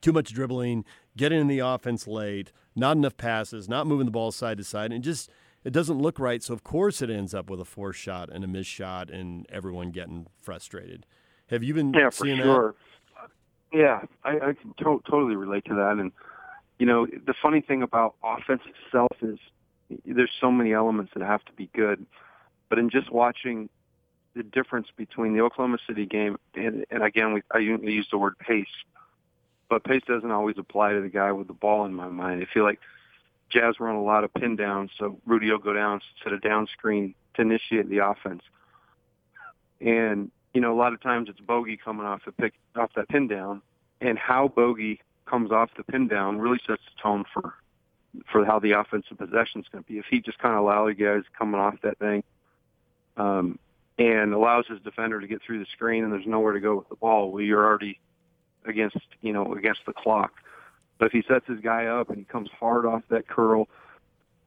too 0.00 0.12
much 0.12 0.32
dribbling, 0.32 0.84
getting 1.16 1.40
in 1.40 1.46
the 1.48 1.60
offense 1.60 2.06
late, 2.06 2.52
not 2.76 2.96
enough 2.96 3.16
passes, 3.16 3.68
not 3.68 3.86
moving 3.86 4.06
the 4.06 4.12
ball 4.12 4.32
side 4.32 4.58
to 4.58 4.64
side, 4.64 4.92
and 4.92 5.02
just 5.02 5.30
it 5.64 5.72
doesn't 5.72 5.98
look 5.98 6.18
right. 6.18 6.42
So 6.42 6.54
of 6.54 6.64
course 6.64 7.02
it 7.02 7.10
ends 7.10 7.34
up 7.34 7.50
with 7.50 7.60
a 7.60 7.64
forced 7.64 8.00
shot 8.00 8.30
and 8.30 8.44
a 8.44 8.46
missed 8.46 8.70
shot, 8.70 9.10
and 9.10 9.46
everyone 9.50 9.90
getting 9.90 10.26
frustrated. 10.40 11.06
Have 11.48 11.62
you 11.62 11.74
been 11.74 11.92
yeah, 11.92 12.10
seeing 12.10 12.38
for 12.38 12.42
sure. 12.42 12.74
that? 13.20 13.30
Yeah, 13.78 14.00
I, 14.24 14.30
I 14.36 14.52
can 14.54 14.74
to- 14.78 15.02
totally 15.08 15.36
relate 15.36 15.64
to 15.66 15.74
that. 15.74 15.98
And 15.98 16.12
you 16.78 16.86
know, 16.86 17.06
the 17.06 17.34
funny 17.42 17.60
thing 17.60 17.82
about 17.82 18.14
offense 18.22 18.62
itself 18.84 19.12
is 19.20 19.38
there's 20.04 20.30
so 20.40 20.50
many 20.50 20.72
elements 20.72 21.12
that 21.14 21.24
have 21.24 21.44
to 21.46 21.52
be 21.52 21.68
good, 21.74 22.06
but 22.68 22.78
in 22.78 22.90
just 22.90 23.10
watching 23.10 23.68
the 24.34 24.42
difference 24.42 24.88
between 24.96 25.34
the 25.34 25.40
Oklahoma 25.40 25.78
City 25.86 26.06
game 26.06 26.36
and, 26.54 26.84
and 26.90 27.02
again, 27.02 27.34
we, 27.34 27.42
I 27.50 27.58
use 27.58 28.06
the 28.10 28.18
word 28.18 28.38
pace, 28.38 28.66
but 29.68 29.84
pace 29.84 30.02
doesn't 30.06 30.30
always 30.30 30.56
apply 30.58 30.92
to 30.92 31.00
the 31.00 31.08
guy 31.08 31.32
with 31.32 31.46
the 31.46 31.52
ball 31.52 31.84
in 31.84 31.94
my 31.94 32.08
mind. 32.08 32.42
I 32.42 32.52
feel 32.52 32.64
like 32.64 32.80
Jazz 33.50 33.80
run 33.80 33.94
a 33.94 34.02
lot 34.02 34.24
of 34.24 34.32
pin 34.34 34.56
downs, 34.56 34.90
so 34.98 35.18
Rudy 35.26 35.50
will 35.50 35.58
go 35.58 35.72
down 35.72 36.00
instead 36.16 36.32
of 36.32 36.42
down 36.42 36.66
screen 36.66 37.14
to 37.34 37.42
initiate 37.42 37.88
the 37.88 37.98
offense. 37.98 38.42
And 39.80 40.30
you 40.54 40.60
know, 40.60 40.72
a 40.72 40.78
lot 40.78 40.92
of 40.92 41.00
times 41.00 41.28
it's 41.28 41.40
Bogey 41.40 41.76
coming 41.76 42.06
off 42.06 42.22
the 42.24 42.32
pick 42.32 42.54
off 42.76 42.90
that 42.96 43.08
pin 43.08 43.28
down, 43.28 43.62
and 44.00 44.18
how 44.18 44.48
Bogey 44.48 45.00
comes 45.26 45.52
off 45.52 45.70
the 45.76 45.84
pin 45.84 46.08
down 46.08 46.38
really 46.38 46.58
sets 46.66 46.82
the 46.84 47.02
tone 47.02 47.24
for 47.32 47.54
for 48.30 48.44
how 48.44 48.58
the 48.58 48.72
offensive 48.72 49.18
possession 49.18 49.60
is 49.60 49.66
going 49.70 49.84
to 49.84 49.88
be. 49.90 49.98
If 49.98 50.06
he 50.10 50.20
just 50.20 50.38
kind 50.38 50.54
of 50.54 50.62
allows 50.62 50.94
guys 50.94 51.22
coming 51.38 51.60
off 51.60 51.74
that 51.82 51.98
thing, 51.98 52.24
um, 53.16 53.58
and 53.98 54.32
allows 54.32 54.66
his 54.66 54.80
defender 54.80 55.20
to 55.20 55.26
get 55.26 55.42
through 55.42 55.58
the 55.58 55.66
screen, 55.72 56.04
and 56.04 56.12
there's 56.12 56.26
nowhere 56.26 56.54
to 56.54 56.60
go 56.60 56.76
with 56.76 56.88
the 56.88 56.96
ball, 56.96 57.30
well, 57.30 57.42
you're 57.42 57.64
already 57.64 58.00
against 58.68 58.98
you 59.20 59.32
know 59.32 59.54
against 59.54 59.80
the 59.86 59.92
clock. 59.92 60.32
But 60.98 61.06
if 61.06 61.12
he 61.12 61.22
sets 61.28 61.46
his 61.46 61.60
guy 61.60 61.86
up 61.86 62.08
and 62.08 62.18
he 62.18 62.24
comes 62.24 62.50
hard 62.58 62.84
off 62.84 63.02
that 63.08 63.28
curl 63.28 63.68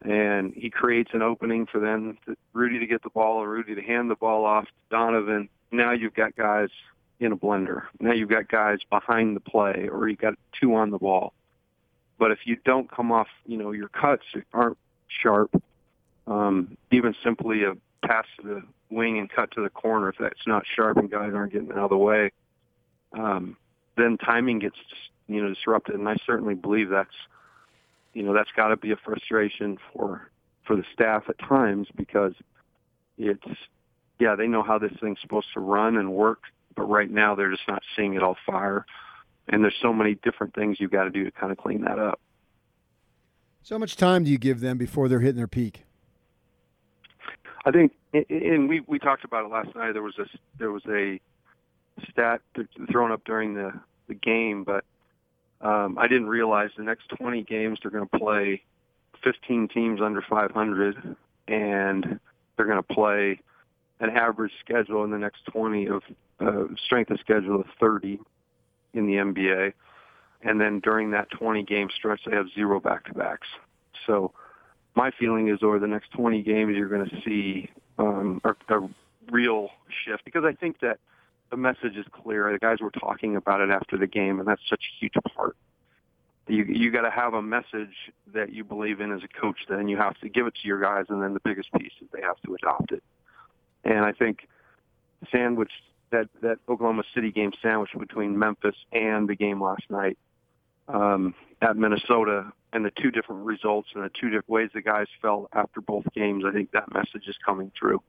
and 0.01 0.53
he 0.53 0.69
creates 0.69 1.11
an 1.13 1.21
opening 1.21 1.65
for 1.65 1.79
them, 1.79 2.17
to, 2.25 2.35
Rudy 2.53 2.79
to 2.79 2.87
get 2.87 3.03
the 3.03 3.09
ball 3.09 3.37
or 3.37 3.49
Rudy 3.49 3.75
to 3.75 3.81
hand 3.81 4.09
the 4.09 4.15
ball 4.15 4.45
off 4.45 4.65
to 4.65 4.71
Donovan, 4.89 5.47
now 5.71 5.91
you've 5.91 6.13
got 6.13 6.35
guys 6.35 6.69
in 7.19 7.31
a 7.31 7.37
blender. 7.37 7.83
Now 7.99 8.11
you've 8.11 8.29
got 8.29 8.49
guys 8.49 8.79
behind 8.89 9.35
the 9.35 9.39
play 9.39 9.87
or 9.91 10.09
you've 10.09 10.19
got 10.19 10.33
two 10.59 10.75
on 10.75 10.89
the 10.89 10.97
ball. 10.97 11.33
But 12.17 12.31
if 12.31 12.39
you 12.45 12.57
don't 12.65 12.89
come 12.91 13.11
off, 13.11 13.27
you 13.45 13.57
know, 13.57 13.71
your 13.71 13.87
cuts 13.87 14.23
aren't 14.53 14.77
sharp, 15.07 15.61
um, 16.27 16.77
even 16.91 17.15
simply 17.23 17.63
a 17.63 17.75
pass 18.05 18.25
to 18.39 18.47
the 18.47 18.63
wing 18.89 19.17
and 19.19 19.29
cut 19.29 19.51
to 19.51 19.61
the 19.61 19.69
corner, 19.69 20.09
if 20.09 20.17
that's 20.19 20.45
not 20.45 20.63
sharp 20.75 20.97
and 20.97 21.09
guys 21.09 21.31
aren't 21.33 21.53
getting 21.53 21.71
out 21.71 21.77
of 21.77 21.89
the 21.89 21.97
way, 21.97 22.31
um, 23.13 23.55
then 24.01 24.17
timing 24.17 24.59
gets 24.59 24.77
you 25.27 25.41
know 25.41 25.49
disrupted. 25.49 25.95
And 25.95 26.07
I 26.07 26.15
certainly 26.25 26.55
believe 26.55 26.89
that's 26.89 27.15
you 28.13 28.23
know 28.23 28.33
that's 28.33 28.51
got 28.55 28.69
to 28.69 28.77
be 28.77 28.91
a 28.91 28.97
frustration 28.97 29.77
for 29.93 30.29
for 30.65 30.75
the 30.75 30.83
staff 30.93 31.23
at 31.29 31.39
times 31.39 31.87
because 31.95 32.33
it's 33.17 33.47
yeah 34.19 34.35
they 34.35 34.47
know 34.47 34.63
how 34.63 34.77
this 34.77 34.91
thing's 35.01 35.19
supposed 35.21 35.47
to 35.53 35.59
run 35.59 35.97
and 35.97 36.11
work, 36.13 36.43
but 36.75 36.83
right 36.83 37.09
now 37.09 37.35
they're 37.35 37.51
just 37.51 37.67
not 37.67 37.83
seeing 37.95 38.13
it 38.15 38.23
all 38.23 38.37
fire. 38.45 38.85
And 39.47 39.63
there's 39.63 39.75
so 39.81 39.91
many 39.91 40.15
different 40.15 40.53
things 40.53 40.77
you've 40.79 40.91
got 40.91 41.05
to 41.05 41.09
do 41.09 41.23
to 41.23 41.31
kind 41.31 41.51
of 41.51 41.57
clean 41.57 41.81
that 41.81 41.99
up. 41.99 42.19
So 43.63 43.77
much 43.77 43.95
time 43.95 44.23
do 44.23 44.31
you 44.31 44.37
give 44.37 44.59
them 44.59 44.77
before 44.77 45.07
they're 45.07 45.19
hitting 45.19 45.37
their 45.37 45.47
peak? 45.47 45.83
I 47.63 47.71
think, 47.71 47.91
and 48.13 48.67
we 48.67 48.81
we 48.87 48.97
talked 48.97 49.23
about 49.23 49.45
it 49.45 49.51
last 49.51 49.75
night. 49.75 49.93
There 49.93 50.01
was 50.01 50.17
a 50.17 50.25
there 50.57 50.71
was 50.71 50.83
a 50.87 51.19
stat 52.09 52.41
thrown 52.91 53.11
up 53.11 53.23
during 53.23 53.53
the 53.53 53.73
the 54.11 54.15
game, 54.15 54.63
but 54.63 54.83
um, 55.61 55.97
I 55.97 56.07
didn't 56.07 56.27
realize 56.27 56.69
the 56.75 56.83
next 56.83 57.09
20 57.09 57.43
games 57.43 57.79
they're 57.81 57.91
going 57.91 58.07
to 58.07 58.19
play 58.19 58.61
15 59.23 59.67
teams 59.69 60.01
under 60.01 60.21
500, 60.27 61.15
and 61.47 62.19
they're 62.55 62.65
going 62.65 62.77
to 62.77 62.93
play 62.93 63.39
an 63.99 64.09
average 64.09 64.51
schedule 64.59 65.03
in 65.03 65.11
the 65.11 65.17
next 65.17 65.45
20 65.45 65.87
of 65.87 66.03
uh, 66.39 66.63
strength 66.83 67.11
of 67.11 67.19
schedule 67.19 67.59
of 67.59 67.67
30 67.79 68.19
in 68.93 69.05
the 69.05 69.13
NBA, 69.13 69.73
and 70.41 70.59
then 70.59 70.79
during 70.79 71.11
that 71.11 71.29
20 71.31 71.63
game 71.63 71.89
stretch 71.95 72.21
they 72.25 72.35
have 72.35 72.47
zero 72.53 72.79
back 72.79 73.05
to 73.05 73.13
backs. 73.13 73.47
So 74.07 74.33
my 74.95 75.11
feeling 75.19 75.47
is 75.49 75.59
over 75.61 75.79
the 75.79 75.87
next 75.87 76.11
20 76.11 76.41
games 76.41 76.75
you're 76.75 76.89
going 76.89 77.07
to 77.07 77.21
see 77.23 77.69
um, 77.99 78.41
a, 78.43 78.55
a 78.75 78.89
real 79.31 79.69
shift 80.03 80.25
because 80.25 80.43
I 80.43 80.53
think 80.53 80.79
that 80.81 80.99
the 81.51 81.57
message 81.57 81.97
is 81.97 82.05
clear. 82.11 82.51
The 82.51 82.59
guys 82.59 82.79
were 82.79 82.91
talking 82.91 83.35
about 83.35 83.61
it 83.61 83.69
after 83.69 83.97
the 83.97 84.07
game, 84.07 84.39
and 84.39 84.47
that's 84.47 84.61
such 84.69 84.81
a 84.81 84.99
huge 84.99 85.13
part. 85.35 85.55
You 86.47 86.63
you 86.63 86.91
got 86.91 87.01
to 87.01 87.11
have 87.11 87.33
a 87.33 87.41
message 87.41 87.95
that 88.33 88.51
you 88.51 88.63
believe 88.63 88.99
in 88.99 89.11
as 89.11 89.21
a 89.23 89.27
coach. 89.27 89.59
Then 89.69 89.87
you 89.87 89.97
have 89.97 90.17
to 90.21 90.29
give 90.29 90.47
it 90.47 90.55
to 90.61 90.67
your 90.67 90.81
guys, 90.81 91.05
and 91.09 91.21
then 91.21 91.33
the 91.33 91.39
biggest 91.41 91.71
piece 91.73 91.91
is 92.01 92.07
they 92.11 92.21
have 92.21 92.41
to 92.45 92.55
adopt 92.55 92.91
it. 92.91 93.03
And 93.83 93.99
I 93.99 94.13
think 94.13 94.47
sandwich 95.31 95.71
that 96.11 96.29
that 96.41 96.57
Oklahoma 96.67 97.03
City 97.13 97.31
game 97.31 97.51
sandwich 97.61 97.91
between 97.97 98.39
Memphis 98.39 98.75
and 98.91 99.29
the 99.29 99.35
game 99.35 99.61
last 99.61 99.83
night 99.89 100.17
um, 100.87 101.35
at 101.61 101.77
Minnesota 101.77 102.51
and 102.73 102.85
the 102.85 102.91
two 102.91 103.11
different 103.11 103.45
results 103.45 103.89
and 103.93 104.03
the 104.03 104.09
two 104.09 104.29
different 104.29 104.49
ways 104.49 104.69
the 104.73 104.81
guys 104.81 105.07
felt 105.21 105.49
after 105.53 105.81
both 105.81 106.05
games. 106.13 106.43
I 106.47 106.51
think 106.51 106.71
that 106.71 106.93
message 106.93 107.27
is 107.27 107.35
coming 107.45 107.71
through. 107.77 108.01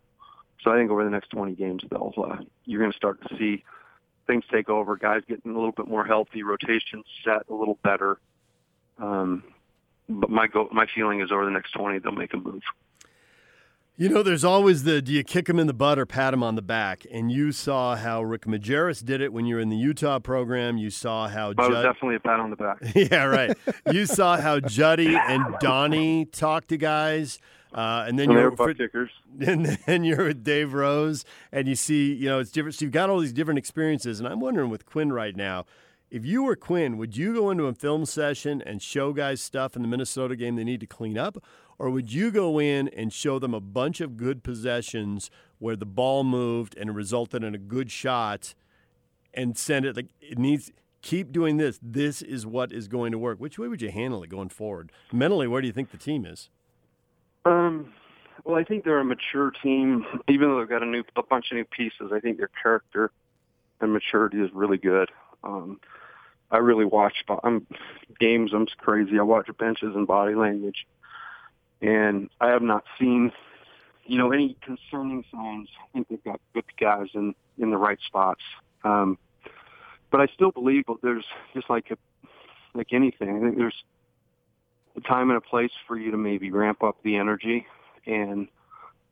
So 0.63 0.71
I 0.71 0.77
think 0.77 0.91
over 0.91 1.05
the 1.05 1.11
next 1.11 1.31
20 1.31 1.55
games, 1.55 1.83
they'll 1.91 2.13
uh, 2.17 2.37
you're 2.65 2.81
going 2.81 2.93
to 2.93 2.97
start 2.97 3.21
to 3.29 3.37
see 3.37 3.65
things 4.27 4.45
take 4.51 4.69
over. 4.69 4.97
Guys 4.97 5.23
getting 5.29 5.53
a 5.53 5.55
little 5.55 5.73
bit 5.73 5.89
more 5.89 6.05
healthy, 6.05 6.43
rotations 6.43 7.05
set 7.25 7.43
a 7.49 7.55
little 7.55 7.79
better. 7.83 8.19
Um, 8.99 9.43
but 10.09 10.31
my 10.31 10.47
go, 10.47 10.69
my 10.73 10.87
feeling 10.95 11.21
is 11.21 11.33
over 11.33 11.45
the 11.45 11.51
next 11.51 11.73
20, 11.73 11.99
they'll 11.99 12.13
make 12.13 12.35
a 12.35 12.37
move. 12.37 12.63
You 13.97 14.09
know, 14.09 14.23
there's 14.23 14.43
always 14.43 14.85
the 14.85 15.03
do 15.03 15.13
you 15.13 15.23
kick 15.23 15.49
him 15.49 15.59
in 15.59 15.67
the 15.67 15.75
butt 15.75 15.99
or 15.99 16.07
pat 16.07 16.33
him 16.33 16.43
on 16.43 16.55
the 16.55 16.63
back? 16.63 17.07
And 17.13 17.31
you 17.31 17.53
saw 17.53 17.95
how 17.95 18.23
Rick 18.23 18.47
Majerus 18.47 19.05
did 19.05 19.21
it 19.21 19.35
when 19.35 19.45
you 19.45 19.57
were 19.57 19.61
in 19.61 19.69
the 19.69 19.77
Utah 19.77 20.19
program. 20.19 20.79
You 20.79 20.89
saw 20.89 21.29
how 21.29 21.53
Judd... 21.53 21.71
was 21.71 21.83
definitely 21.83 22.17
a 22.17 22.21
pat 22.21 22.41
on 22.41 22.49
the 22.49 22.57
back. 22.57 22.79
yeah, 22.95 23.25
right. 23.25 23.57
you 23.93 24.07
saw 24.07 24.39
how 24.39 24.61
Juddy 24.61 25.15
and 25.15 25.45
Donnie 25.61 26.25
talk 26.25 26.67
to 26.69 26.79
guys. 26.79 27.39
Uh, 27.75 28.05
and 28.07 28.19
then 28.19 28.31
and 28.31 28.39
you're 28.39 28.51
butt 28.51 28.77
kickers. 28.77 29.11
And 29.41 29.65
then 29.87 30.05
you're 30.05 30.27
with 30.27 30.45
Dave 30.45 30.75
Rose, 30.75 31.25
and 31.51 31.67
you 31.67 31.75
see, 31.75 32.13
you 32.13 32.29
know, 32.29 32.39
it's 32.39 32.51
different. 32.51 32.75
So 32.75 32.85
you've 32.85 32.93
got 32.93 33.09
all 33.09 33.19
these 33.19 33.33
different 33.33 33.59
experiences, 33.59 34.21
and 34.21 34.29
I'm 34.29 34.41
wondering 34.41 34.71
with 34.71 34.85
Quinn 34.85 35.13
right 35.13 35.35
now, 35.35 35.65
if 36.11 36.27
you 36.27 36.43
were 36.43 36.57
Quinn, 36.57 36.99
would 36.99 37.17
you 37.17 37.33
go 37.33 37.51
into 37.51 37.65
a 37.65 37.73
film 37.73 38.05
session 38.05 38.61
and 38.61 38.83
show 38.83 39.15
guys 39.15 39.41
stuff 39.41 39.75
in 39.75 39.81
the 39.81 39.89
Minnesota 39.89 40.37
game 40.37 40.57
they 40.57 40.65
need 40.65 40.81
to 40.81 40.87
clean 40.87 41.17
up, 41.17 41.43
or 41.79 41.89
would 41.89 42.13
you 42.13 42.31
go 42.31 42.61
in 42.61 42.89
and 42.89 43.11
show 43.11 43.39
them 43.39 43.55
a 43.55 43.61
bunch 43.61 44.03
of 44.03 44.19
good 44.19 44.43
possessions 44.43 45.31
where 45.59 45.75
the 45.75 45.87
ball 45.87 46.23
moved 46.23 46.77
and 46.77 46.95
resulted 46.95 47.43
in 47.43 47.55
a 47.55 47.59
good 47.59 47.91
shot, 47.91 48.55
and 49.33 49.57
send 49.57 49.87
it 49.87 49.97
like 49.97 50.09
it 50.21 50.39
needs? 50.39 50.71
Keep 51.01 51.33
doing 51.33 51.57
this. 51.57 51.81
This 51.83 52.23
is 52.23 52.47
what 52.47 52.71
is 52.71 52.87
going 52.87 53.11
to 53.11 53.19
work. 53.19 53.41
Which 53.41 53.59
way 53.59 53.67
would 53.67 53.83
you 53.83 53.91
handle 53.91 54.23
it 54.23 54.29
going 54.29 54.51
forward? 54.51 54.93
Mentally, 55.13 55.49
where 55.49 55.61
do 55.61 55.67
you 55.67 55.73
think 55.73 55.91
the 55.91 55.97
team 55.97 56.25
is? 56.25 56.51
Um, 57.45 57.93
well, 58.45 58.57
I 58.57 58.65
think 58.65 58.85
they're 58.85 58.99
a 58.99 59.05
mature 59.05 59.51
team. 59.63 60.05
Even 60.29 60.49
though 60.49 60.59
they've 60.59 60.69
got 60.69 60.83
a 60.83 60.87
new 60.87 61.05
a 61.17 61.23
bunch 61.23 61.51
of 61.51 61.57
new 61.57 61.65
pieces, 61.65 62.13
I 62.13 62.21
think 62.21 62.39
their 62.39 62.51
character 62.63 63.11
and 63.81 63.93
maturity 63.93 64.41
is 64.41 64.51
really 64.53 64.79
good. 64.79 65.11
Um, 65.45 65.81
I 66.51 66.59
really 66.59 66.85
watch 66.85 67.25
I'm 67.43 67.67
games. 68.21 68.53
I'm 68.53 68.67
crazy. 68.79 69.19
I 69.19 69.23
watch 69.23 69.49
benches 69.59 69.95
and 69.95 70.07
body 70.07 70.35
language, 70.35 70.87
and 71.81 72.29
I 72.41 72.49
have 72.49 72.63
not 72.63 72.85
seen, 72.99 73.33
you 74.05 74.19
know, 74.19 74.33
any 74.33 74.57
concerning 74.61 75.25
signs. 75.33 75.69
I 75.81 75.93
think 75.93 76.09
they've 76.09 76.25
got 76.25 76.41
good 76.55 76.65
guys 76.79 77.09
in 77.15 77.35
in 77.59 77.71
the 77.71 77.79
right 77.79 77.99
spots. 78.07 78.43
Um, 78.85 79.19
but 80.11 80.21
I 80.21 80.27
still 80.27 80.51
believe 80.51 80.85
there's 81.03 81.25
just 81.55 81.71
like 81.71 81.91
a, 81.91 81.97
like 82.75 82.93
anything. 82.93 83.37
I 83.37 83.41
think 83.41 83.57
there's 83.57 83.83
a 84.97 85.01
time 85.01 85.31
and 85.31 85.37
a 85.37 85.41
place 85.41 85.73
for 85.87 85.99
you 85.99 86.11
to 86.11 86.17
maybe 86.17 86.51
ramp 86.51 86.83
up 86.83 86.97
the 87.03 87.17
energy, 87.17 87.67
and 88.07 88.49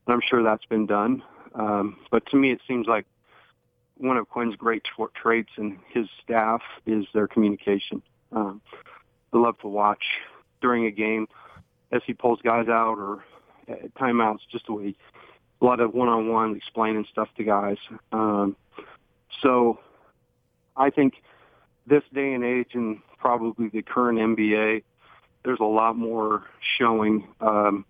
I'm 0.07 0.21
sure 0.29 0.43
that's 0.43 0.65
been 0.67 0.87
done. 0.87 1.23
Um, 1.55 1.99
but 2.11 2.27
to 2.27 2.37
me, 2.37 2.53
it 2.53 2.61
seems 2.67 2.87
like 2.87 3.07
one 3.97 4.17
of 4.17 4.29
Quinn's 4.29 4.57
great 4.57 4.83
traits 5.15 5.51
and 5.57 5.79
his 5.93 6.07
staff 6.23 6.63
is 6.87 7.07
their 7.13 7.27
communication. 7.27 8.03
Um, 8.33 8.61
I 9.33 9.39
love 9.39 9.59
to 9.59 9.69
watch 9.69 10.03
during 10.61 10.87
a 10.87 10.91
game 10.91 11.29
as 11.93 12.03
he 12.07 12.15
pulls 12.15 12.41
guys 12.43 12.69
out 12.69 12.99
or 12.99 13.25
at 13.69 13.95
timeouts, 13.95 14.41
just 14.51 14.67
the 14.67 14.73
way 14.73 14.95
a 15.61 15.65
lot 15.65 15.81
of 15.81 15.93
one-on-one 15.93 16.57
explaining 16.57 17.07
stuff 17.11 17.29
to 17.37 17.45
guys. 17.45 17.77
Um, 18.13 18.57
so 19.43 19.79
I 20.77 20.91
think 20.91 21.15
this 21.87 22.03
day 22.15 22.33
and 22.33 22.45
age 22.45 22.71
and 22.75 23.01
probably 23.19 23.69
the 23.69 23.83
current 23.83 24.19
NBA, 24.19 24.83
there's 25.45 25.61
a 25.61 25.65
lot 25.65 25.97
more 25.97 26.45
showing 26.79 27.27
um, 27.41 27.85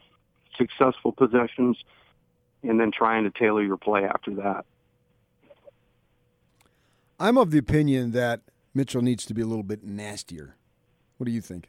successful 0.57 1.13
possessions 1.13 1.77
and 2.63 2.79
then 2.79 2.91
trying 2.93 3.25
to 3.25 3.31
tailor 3.31 3.63
your 3.63 3.77
play 3.77 4.05
after 4.05 4.35
that. 4.35 4.65
I'm 7.19 7.37
of 7.37 7.51
the 7.51 7.59
opinion 7.59 8.13
that 8.13 8.41
Mitchell 8.75 9.03
needs 9.03 9.25
to 9.27 9.35
be 9.35 9.43
a 9.43 9.47
little 9.47 9.63
bit 9.63 9.85
nastier. 9.85 10.57
What 11.19 11.27
do 11.27 11.33
you 11.33 11.41
think? 11.41 11.69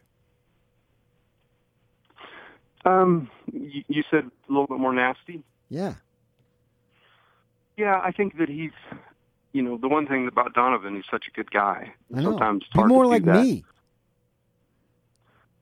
Um, 2.85 3.29
you, 3.51 3.83
you 3.87 4.03
said 4.09 4.25
a 4.25 4.51
little 4.51 4.67
bit 4.67 4.79
more 4.79 4.93
nasty. 4.93 5.43
Yeah. 5.69 5.95
Yeah, 7.77 7.99
I 8.03 8.11
think 8.11 8.37
that 8.37 8.49
he's, 8.49 8.71
you 9.53 9.61
know, 9.61 9.77
the 9.77 9.87
one 9.87 10.07
thing 10.07 10.27
about 10.27 10.53
Donovan, 10.53 10.95
he's 10.95 11.05
such 11.09 11.25
a 11.27 11.31
good 11.31 11.51
guy. 11.51 11.93
I 12.15 12.21
know. 12.21 12.31
Sometimes 12.31 12.63
be 12.73 12.83
more 12.83 13.05
like 13.05 13.23
me. 13.23 13.63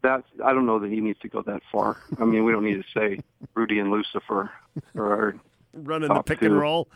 That's 0.02 0.24
I 0.44 0.54
don't 0.54 0.66
know 0.66 0.80
that 0.80 0.90
he 0.90 1.02
needs 1.02 1.20
to 1.20 1.28
go 1.28 1.42
that 1.44 1.62
far. 1.72 1.98
I 2.20 2.26
mean, 2.26 2.46
we 2.46 2.52
don't 2.52 2.64
need 2.64 2.82
to 2.84 2.90
say 3.00 3.20
Rudy 3.54 3.80
and 3.80 3.92
Lucifer 3.92 4.50
or 4.96 5.36
running 5.74 6.08
the 6.08 6.22
pick 6.24 6.40
two. 6.40 6.46
and 6.48 6.60
roll. 6.60 6.88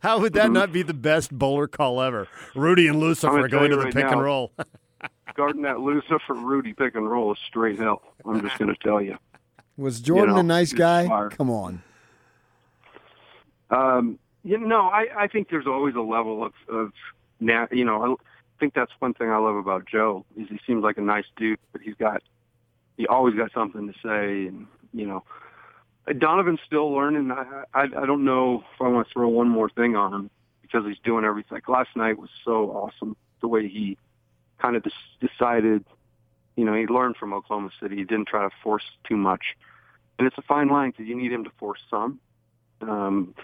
How 0.00 0.18
would 0.20 0.34
that 0.34 0.50
Mhm. 0.50 0.52
not 0.52 0.72
be 0.72 0.82
the 0.82 0.92
best 0.94 1.32
bowler 1.32 1.66
call 1.66 2.02
ever? 2.02 2.28
Rudy 2.54 2.86
and 2.86 3.00
Lucifer 3.00 3.30
gonna 3.34 3.48
tell 3.48 3.58
going 3.60 3.70
to 3.70 3.76
you 3.76 3.80
the 3.80 3.84
right 3.86 3.94
pick 3.94 4.04
and 4.12 4.22
roll. 4.22 4.52
guarding 5.34 5.62
that 5.62 5.80
Lucifer 5.80 6.34
Rudy 6.34 6.74
pick 6.74 6.94
and 6.94 7.10
roll 7.10 7.32
is 7.32 7.38
straight 7.48 7.78
hell. 7.78 8.02
I'm 8.24 8.40
just 8.40 8.56
going 8.58 8.72
to 8.72 8.80
tell 8.80 9.00
you. 9.02 9.16
Was 9.76 10.00
Jordan 10.00 10.34
know, 10.34 10.40
a 10.40 10.44
nice 10.44 10.72
guy? 10.72 11.08
fire. 11.08 11.28
Come 11.30 11.50
on. 11.50 11.82
Um, 13.70 14.18
you 14.44 14.58
know, 14.58 14.82
I, 14.88 15.06
I 15.16 15.26
think 15.26 15.48
there's 15.50 15.66
always 15.66 15.94
a 15.94 16.00
level 16.00 16.44
of, 16.44 16.52
of 16.68 16.92
na 17.40 17.66
you 17.72 17.84
know, 17.84 18.14
I 18.14 18.60
think 18.60 18.74
that's 18.74 18.92
one 19.00 19.14
thing 19.14 19.30
I 19.30 19.38
love 19.38 19.56
about 19.56 19.86
Joe 19.86 20.24
is 20.36 20.48
he 20.48 20.60
seems 20.66 20.82
like 20.84 20.98
a 20.98 21.02
nice 21.02 21.24
dude, 21.36 21.58
but 21.72 21.80
he's 21.82 21.94
got, 21.96 22.22
he 22.96 23.06
always 23.06 23.34
got 23.34 23.52
something 23.52 23.86
to 23.86 23.94
say, 24.02 24.48
and 24.48 24.66
you 24.92 25.06
know, 25.06 25.24
Donovan's 26.18 26.60
still 26.66 26.92
learning. 26.92 27.30
I, 27.30 27.64
I, 27.74 27.82
I 27.82 28.06
don't 28.06 28.24
know 28.24 28.64
if 28.74 28.80
I 28.80 28.88
want 28.88 29.06
to 29.06 29.12
throw 29.12 29.28
one 29.28 29.48
more 29.48 29.68
thing 29.70 29.96
on 29.96 30.12
him 30.12 30.30
because 30.62 30.84
he's 30.86 30.98
doing 31.04 31.24
everything. 31.24 31.56
Like 31.56 31.68
last 31.68 31.90
night 31.96 32.18
was 32.18 32.30
so 32.44 32.70
awesome 32.70 33.16
the 33.40 33.48
way 33.48 33.68
he 33.68 33.96
kind 34.58 34.76
of 34.76 34.82
des- 34.82 35.26
decided. 35.26 35.84
You 36.56 36.64
know, 36.64 36.74
he 36.74 36.86
learned 36.86 37.16
from 37.16 37.32
Oklahoma 37.32 37.70
City. 37.80 37.96
He 37.96 38.04
didn't 38.04 38.28
try 38.28 38.42
to 38.42 38.54
force 38.62 38.84
too 39.08 39.16
much, 39.16 39.56
and 40.18 40.26
it's 40.26 40.38
a 40.38 40.42
fine 40.42 40.68
line 40.68 40.90
because 40.90 41.06
you 41.06 41.16
need 41.16 41.32
him 41.32 41.44
to 41.44 41.50
force 41.58 41.80
some. 41.90 42.20
Um, 42.80 43.34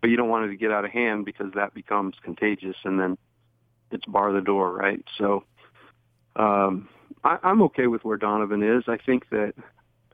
but 0.00 0.10
you 0.10 0.16
don't 0.16 0.28
want 0.28 0.44
it 0.44 0.48
to 0.48 0.56
get 0.56 0.70
out 0.70 0.84
of 0.84 0.90
hand 0.90 1.24
because 1.24 1.52
that 1.54 1.74
becomes 1.74 2.14
contagious 2.22 2.76
and 2.84 3.00
then 3.00 3.18
it's 3.90 4.04
bar 4.06 4.32
the 4.32 4.40
door, 4.40 4.72
right? 4.72 5.04
So 5.16 5.44
um, 6.36 6.88
I, 7.24 7.38
I'm 7.42 7.62
okay 7.62 7.86
with 7.86 8.04
where 8.04 8.16
Donovan 8.16 8.62
is. 8.62 8.84
I 8.88 8.96
think 8.98 9.28
that 9.30 9.54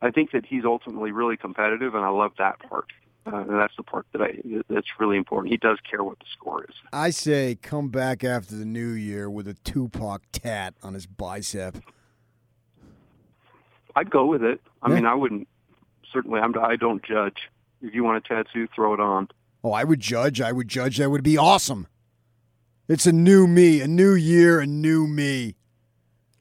I 0.03 0.11
think 0.11 0.33
that 0.33 0.45
he's 0.47 0.65
ultimately 0.65 1.13
really 1.13 1.37
competitive, 1.37 1.95
and 1.95 2.05
I 2.05 2.09
love 2.09 2.33
that 2.39 2.59
part. 2.69 2.87
Uh, 3.27 3.37
and 3.37 3.59
that's 3.59 3.75
the 3.77 3.83
part 3.83 4.07
that 4.13 4.21
I 4.21 4.39
that's 4.69 4.87
really 5.01 5.17
important. 5.17 5.51
He 5.51 5.57
does 5.57 5.79
care 5.89 6.05
what 6.05 6.19
the 6.19 6.27
score 6.33 6.65
is. 6.65 6.75
I 6.93 7.09
say 7.11 7.57
come 7.63 7.89
back 7.89 8.23
after 8.23 8.55
the 8.55 8.67
new 8.67 8.91
year 8.91 9.31
with 9.31 9.49
a 9.49 9.55
Tupac 9.55 10.23
tat 10.33 10.75
on 10.83 10.93
his 10.95 11.07
bicep. 11.07 11.79
I'd 13.97 14.11
go 14.11 14.27
with 14.27 14.43
it. 14.43 14.61
I 14.83 14.89
Yeah. 14.89 14.95
mean, 14.97 15.07
I 15.07 15.15
wouldn't 15.15 15.49
certainly. 16.13 16.41
I'm, 16.41 16.55
I 16.59 16.77
don't 16.77 17.03
judge. 17.03 17.49
If 17.81 17.95
you 17.95 18.05
want 18.05 18.25
a 18.25 18.29
tattoo, 18.29 18.67
throw 18.75 18.95
it 18.95 19.01
on. 19.01 19.29
Oh, 19.63 19.73
I 19.73 19.85
would 19.85 20.01
judge. 20.01 20.41
I 20.41 20.53
would 20.53 20.69
judge. 20.69 20.99
That 20.99 21.11
would 21.11 21.23
be 21.23 21.39
awesome. 21.39 21.87
It's 22.89 23.07
a 23.07 23.13
new 23.13 23.47
me, 23.47 23.81
a 23.81 23.89
new 23.89 24.13
year, 24.13 24.61
a 24.61 24.67
new 24.67 25.07
me. 25.07 25.55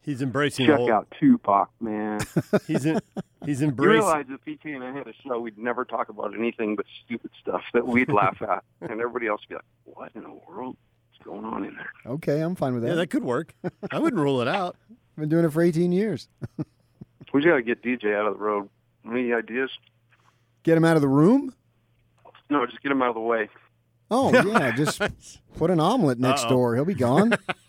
He's 0.04 0.22
embracing 0.22 0.66
the 0.68 0.74
Check 0.74 0.80
whole. 0.80 0.92
out 0.94 1.08
Tupac, 1.20 1.70
man. 1.80 2.20
He's 2.68 2.86
in, 2.86 3.00
he's 3.46 3.62
you 3.62 3.70
embracing. 3.70 3.92
realize 3.94 4.26
if 4.30 4.42
PK 4.46 4.76
and 4.76 4.84
I 4.84 4.92
had 4.92 5.08
a 5.08 5.14
show, 5.26 5.40
we'd 5.40 5.58
never 5.58 5.86
talk 5.86 6.10
about 6.10 6.34
anything 6.38 6.76
but 6.76 6.86
stupid 7.06 7.32
stuff 7.42 7.62
that 7.74 7.88
we'd 7.88 8.10
laugh 8.12 8.42
at, 8.42 8.64
and 8.82 9.00
everybody 9.00 9.28
else 9.28 9.42
would 9.44 9.50
be 9.50 9.56
like, 9.56 9.64
"What 9.86 10.12
in 10.16 10.24
the 10.24 10.38
world 10.48 10.76
is 11.14 11.24
going 11.26 11.46
on 11.46 11.64
in 11.64 11.76
there?" 11.76 11.90
Okay, 12.06 12.42
I'm 12.42 12.56
fine 12.56 12.74
with 12.74 12.84
that. 12.84 12.90
Yeah, 12.90 12.96
that 12.96 13.08
could 13.12 13.24
work. 13.24 13.56
I 13.92 14.00
wouldn't 14.00 14.22
rule 14.22 14.42
it 14.42 14.48
out. 14.50 14.76
I've 14.90 14.98
been 15.22 15.30
doing 15.30 15.46
it 15.46 15.54
for 15.54 15.62
18 15.62 15.92
years. 15.94 16.28
We 17.34 17.42
just 17.42 17.48
got 17.50 17.56
to 17.56 17.64
get 17.64 17.82
DJ 17.82 18.14
out 18.14 18.28
of 18.28 18.38
the 18.38 18.44
road. 18.44 18.70
Any 19.10 19.32
ideas? 19.34 19.70
Get 20.64 20.78
him 20.78 20.84
out 20.86 20.96
of 20.98 21.02
the 21.02 21.08
room? 21.08 21.54
No, 22.50 22.66
just 22.66 22.82
get 22.84 22.92
him 22.92 23.02
out 23.02 23.10
of 23.10 23.16
the 23.16 23.22
way. 23.22 23.50
Oh, 24.16 24.32
yeah, 24.52 24.76
just 24.76 25.02
put 25.58 25.72
an 25.72 25.80
omelet 25.80 26.20
next 26.20 26.44
Uh-oh. 26.44 26.50
door. 26.50 26.76
He'll 26.76 26.86
be 26.86 26.94
gone. 26.94 27.32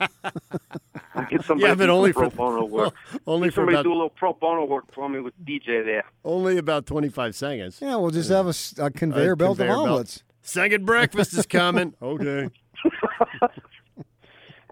Get 1.30 1.42
somebody 1.44 1.68
Yeah, 1.68 1.74
but 1.74 1.88
only 1.88 2.12
some 2.12 2.22
pro 2.22 2.30
for- 2.30 2.36
bono 2.36 2.64
work. 2.66 2.94
Only 3.26 3.48
Get 3.48 3.54
for 3.54 3.60
somebody 3.60 3.76
about 3.76 3.82
do 3.84 3.90
a 3.92 3.94
little 3.94 4.10
pro 4.10 4.32
bono 4.34 4.64
work 4.66 4.92
for 4.92 5.08
me 5.08 5.20
with 5.20 5.32
DJ 5.44 5.84
there. 5.84 6.04
only 6.24 6.58
about 6.58 6.86
25 6.86 7.34
seconds. 7.34 7.78
yeah, 7.80 7.96
we'll 7.96 8.10
just 8.10 8.28
have 8.30 8.46
a, 8.46 8.50
s- 8.50 8.74
a 8.78 8.90
conveyor 8.90 9.32
A 9.32 9.36
belt 9.36 9.56
conveyor 9.58 9.72
of 9.72 9.76
belt. 9.78 9.88
omelets. 9.88 10.22
Second 10.42 10.84
breakfast 10.84 11.32
is 11.34 11.46
coming. 11.46 11.94
okay. 12.02 12.50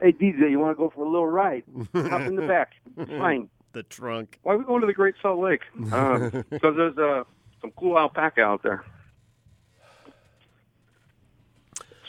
Hey 0.01 0.13
DJ, 0.13 0.51
you 0.51 0.59
want 0.59 0.77
to 0.77 0.83
go 0.83 0.91
for 0.91 1.05
a 1.05 1.09
little 1.09 1.27
ride? 1.29 1.63
Hop 1.95 2.23
in 2.23 2.35
the 2.35 2.43
back. 2.47 2.73
Fine. 2.97 3.49
The 3.73 3.85
trunk. 3.85 4.39
Why 4.43 4.55
are 4.55 4.59
we 4.59 4.65
going 4.65 4.81
to 4.81 4.87
the 4.87 4.93
Great 4.93 5.15
Salt 5.23 5.39
Lake? 5.39 5.63
Because 5.77 6.77
there's 6.77 6.99
uh, 6.99 7.23
some 7.61 7.71
cool 7.79 7.97
alpaca 7.97 8.43
out 8.43 8.63
there. 8.65 8.85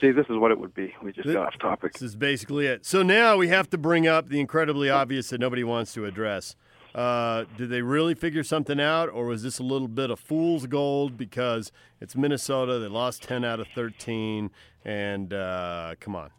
See, 0.03 0.11
this 0.11 0.25
is 0.29 0.35
what 0.35 0.51
it 0.51 0.59
would 0.59 0.73
be. 0.73 0.93
We 1.01 1.13
just 1.13 1.29
got 1.31 1.47
off 1.47 1.59
topic. 1.59 1.93
This 1.93 2.01
is 2.01 2.15
basically 2.17 2.67
it. 2.67 2.85
So 2.85 3.03
now 3.03 3.37
we 3.37 3.47
have 3.47 3.69
to 3.69 3.77
bring 3.77 4.05
up 4.05 4.27
the 4.27 4.41
incredibly 4.41 4.89
obvious 4.89 5.29
that 5.29 5.39
nobody 5.39 5.63
wants 5.63 5.93
to 5.93 6.03
address. 6.03 6.57
Uh, 6.93 7.45
did 7.55 7.69
they 7.69 7.81
really 7.81 8.13
figure 8.13 8.43
something 8.43 8.81
out, 8.81 9.07
or 9.07 9.27
was 9.27 9.43
this 9.43 9.59
a 9.59 9.63
little 9.63 9.87
bit 9.87 10.11
of 10.11 10.19
fool's 10.19 10.65
gold 10.65 11.17
because 11.17 11.71
it's 12.01 12.17
Minnesota? 12.17 12.79
They 12.79 12.89
lost 12.89 13.23
10 13.23 13.45
out 13.45 13.61
of 13.61 13.67
13, 13.75 14.51
and 14.83 15.33
uh, 15.33 15.95
come 16.01 16.17
on, 16.17 16.31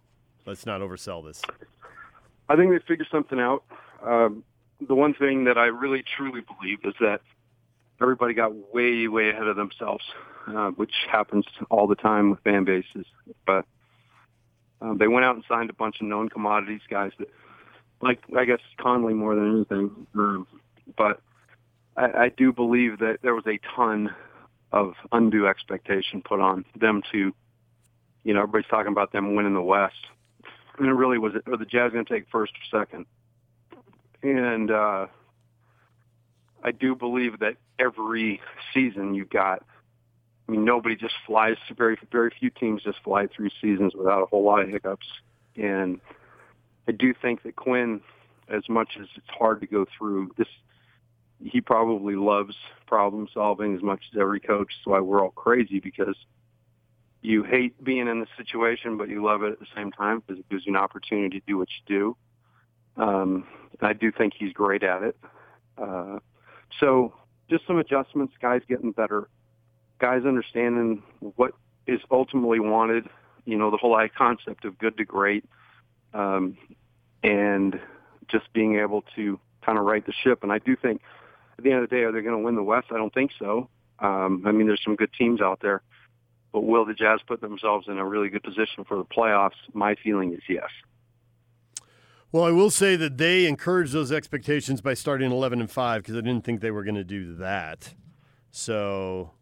let's 0.44 0.66
not 0.66 0.83
oversell 0.83 1.25
this. 1.25 1.40
I 2.50 2.56
think 2.56 2.71
they 2.71 2.80
figured 2.87 3.09
something 3.11 3.40
out. 3.40 3.64
Um, 4.02 4.44
the 4.87 4.94
one 4.94 5.14
thing 5.14 5.44
that 5.44 5.56
I 5.56 5.68
really 5.68 6.04
truly 6.18 6.42
believe 6.42 6.80
is 6.85 6.94
that 7.00 7.23
everybody 8.02 8.35
got 8.35 8.75
way, 8.75 9.09
way 9.09 9.30
ahead 9.30 9.47
of 9.47 9.56
themselves, 9.56 10.04
uh, 10.46 10.70
which 10.70 10.92
happens 11.10 11.44
all 11.70 11.86
the 11.86 11.94
time 11.94 12.30
with 12.30 12.40
fan 12.40 12.64
bases. 12.64 13.06
But 13.46 13.64
um, 14.80 14.98
they 14.98 15.08
went 15.08 15.24
out 15.24 15.36
and 15.36 15.44
signed 15.48 15.70
a 15.70 15.74
bunch 15.74 16.00
of 16.00 16.06
known 16.06 16.28
commodities 16.28 16.82
guys 16.88 17.12
that, 17.18 17.28
like 18.00 18.20
I 18.36 18.44
guess 18.44 18.60
Conley 18.78 19.14
more 19.14 19.34
than 19.34 19.54
anything. 19.54 20.06
Um, 20.14 20.46
but 20.96 21.20
I, 21.96 22.24
I 22.24 22.28
do 22.28 22.52
believe 22.52 22.98
that 22.98 23.18
there 23.22 23.34
was 23.34 23.46
a 23.46 23.58
ton 23.74 24.14
of 24.72 24.94
undue 25.12 25.46
expectation 25.46 26.20
put 26.22 26.40
on 26.40 26.64
them 26.78 27.02
to, 27.12 27.32
you 28.24 28.34
know, 28.34 28.40
everybody's 28.42 28.68
talking 28.68 28.92
about 28.92 29.12
them 29.12 29.34
winning 29.36 29.54
the 29.54 29.62
West 29.62 29.94
and 30.78 30.88
it 30.88 30.92
really 30.92 31.18
was 31.18 31.34
are 31.46 31.56
the 31.56 31.64
Jazz 31.64 31.92
going 31.92 32.04
to 32.04 32.12
take 32.12 32.26
first 32.30 32.52
or 32.52 32.80
second? 32.80 33.06
And 34.22 34.70
uh, 34.70 35.07
I 36.62 36.70
do 36.72 36.94
believe 36.94 37.40
that 37.40 37.57
every 37.78 38.40
season 38.72 39.14
you 39.14 39.24
got. 39.24 39.62
I 40.46 40.52
mean, 40.52 40.64
nobody 40.64 40.94
just 40.96 41.14
flies. 41.26 41.57
Very 41.76 41.98
very 42.11 42.30
few 42.38 42.50
teams 42.50 42.83
just 42.83 42.98
fly 43.02 43.26
through 43.26 43.50
seasons 43.61 43.94
without 43.94 44.22
a 44.22 44.26
whole 44.26 44.44
lot 44.44 44.61
of 44.61 44.68
hiccups. 44.68 45.07
And 45.57 46.00
I 46.87 46.92
do 46.92 47.14
think 47.14 47.42
that 47.44 47.57
Quinn, 47.57 48.00
as 48.48 48.68
much 48.68 48.96
as 49.00 49.07
it's 49.16 49.28
hard 49.30 49.61
to 49.61 49.66
go 49.66 49.87
through 49.96 50.33
this, 50.37 50.48
he 51.42 51.61
probably 51.61 52.14
loves 52.14 52.57
problem 52.87 53.28
solving 53.33 53.74
as 53.74 53.83
much 53.83 54.02
as 54.12 54.20
every 54.20 54.40
coach. 54.40 54.72
That's 54.78 54.87
why 54.87 55.00
we're 55.00 55.22
all 55.22 55.30
crazy 55.30 55.80
because 55.80 56.16
you 57.22 57.42
hate 57.42 57.83
being 57.83 58.07
in 58.07 58.20
the 58.20 58.26
situation, 58.37 58.98
but 58.98 59.09
you 59.09 59.24
love 59.24 59.42
it 59.42 59.52
at 59.52 59.61
the 59.61 59.66
same 59.74 59.90
time 59.90 60.20
because 60.20 60.40
it 60.40 60.48
gives 60.50 60.66
you 60.66 60.72
an 60.72 60.76
opportunity 60.76 61.40
to 61.40 61.46
do 61.46 61.57
what 61.57 61.68
you 61.68 62.14
do. 62.96 63.02
Um, 63.02 63.46
I 63.80 63.94
do 63.94 64.12
think 64.12 64.35
he's 64.38 64.52
great 64.52 64.83
at 64.83 65.02
it. 65.02 65.16
Uh, 65.78 66.18
so 66.78 67.14
just 67.48 67.66
some 67.66 67.78
adjustments, 67.78 68.35
guys 68.40 68.61
getting 68.68 68.92
better, 68.92 69.28
guys 69.98 70.24
understanding 70.24 71.02
what 71.20 71.52
is 71.87 72.00
ultimately 72.11 72.61
wanted, 72.61 73.09
you 73.44 73.57
know, 73.57 73.70
the 73.70 73.76
whole 73.76 73.98
concept 74.16 74.64
of 74.64 74.78
good 74.78 74.96
to 74.96 75.04
great, 75.04 75.44
um, 76.12 76.57
and 77.22 77.80
just 78.28 78.52
being 78.52 78.78
able 78.78 79.02
to 79.16 79.38
kind 79.64 79.78
of 79.78 79.85
right 79.85 80.04
the 80.04 80.12
ship. 80.12 80.42
And 80.42 80.52
I 80.52 80.59
do 80.59 80.76
think 80.76 81.00
at 81.59 81.64
the 81.64 81.70
end 81.70 81.83
of 81.83 81.90
the 81.90 81.96
day, 81.96 82.02
are 82.02 82.12
they 82.12 82.22
going 82.22 82.37
to 82.37 82.42
win 82.42 82.54
the 82.54 82.62
West? 82.62 82.88
I 82.90 82.96
don't 82.96 83.12
think 83.12 83.33
so. 83.38 83.68
Um, 83.98 84.42
I 84.46 84.52
mean, 84.52 84.66
there's 84.66 84.83
some 84.83 84.96
good 84.96 85.12
teams 85.16 85.40
out 85.40 85.61
there. 85.61 85.83
But 86.52 86.62
will 86.62 86.85
the 86.85 86.94
Jazz 86.94 87.20
put 87.26 87.40
themselves 87.40 87.88
in 87.88 87.98
a 87.98 88.04
really 88.04 88.28
good 88.28 88.44
position 88.44 88.85
for 88.85 88.96
the 88.96 89.04
playoffs? 89.04 89.59
My 89.72 89.96
feeling 89.96 90.33
is 90.33 90.40
yes. 90.48 90.68
Well, 92.30 92.44
I 92.44 92.50
will 92.50 92.70
say 92.70 92.96
that 92.96 93.18
they 93.18 93.46
encouraged 93.46 93.92
those 93.92 94.11
expectations 94.11 94.80
by 94.80 94.94
starting 94.94 95.30
11 95.30 95.61
and 95.61 95.70
5 95.70 96.02
because 96.02 96.16
I 96.16 96.20
didn't 96.20 96.42
think 96.44 96.61
they 96.61 96.70
were 96.70 96.85
going 96.85 96.94
to 96.96 97.04
do 97.04 97.35
that. 97.37 97.94
So 98.50 99.33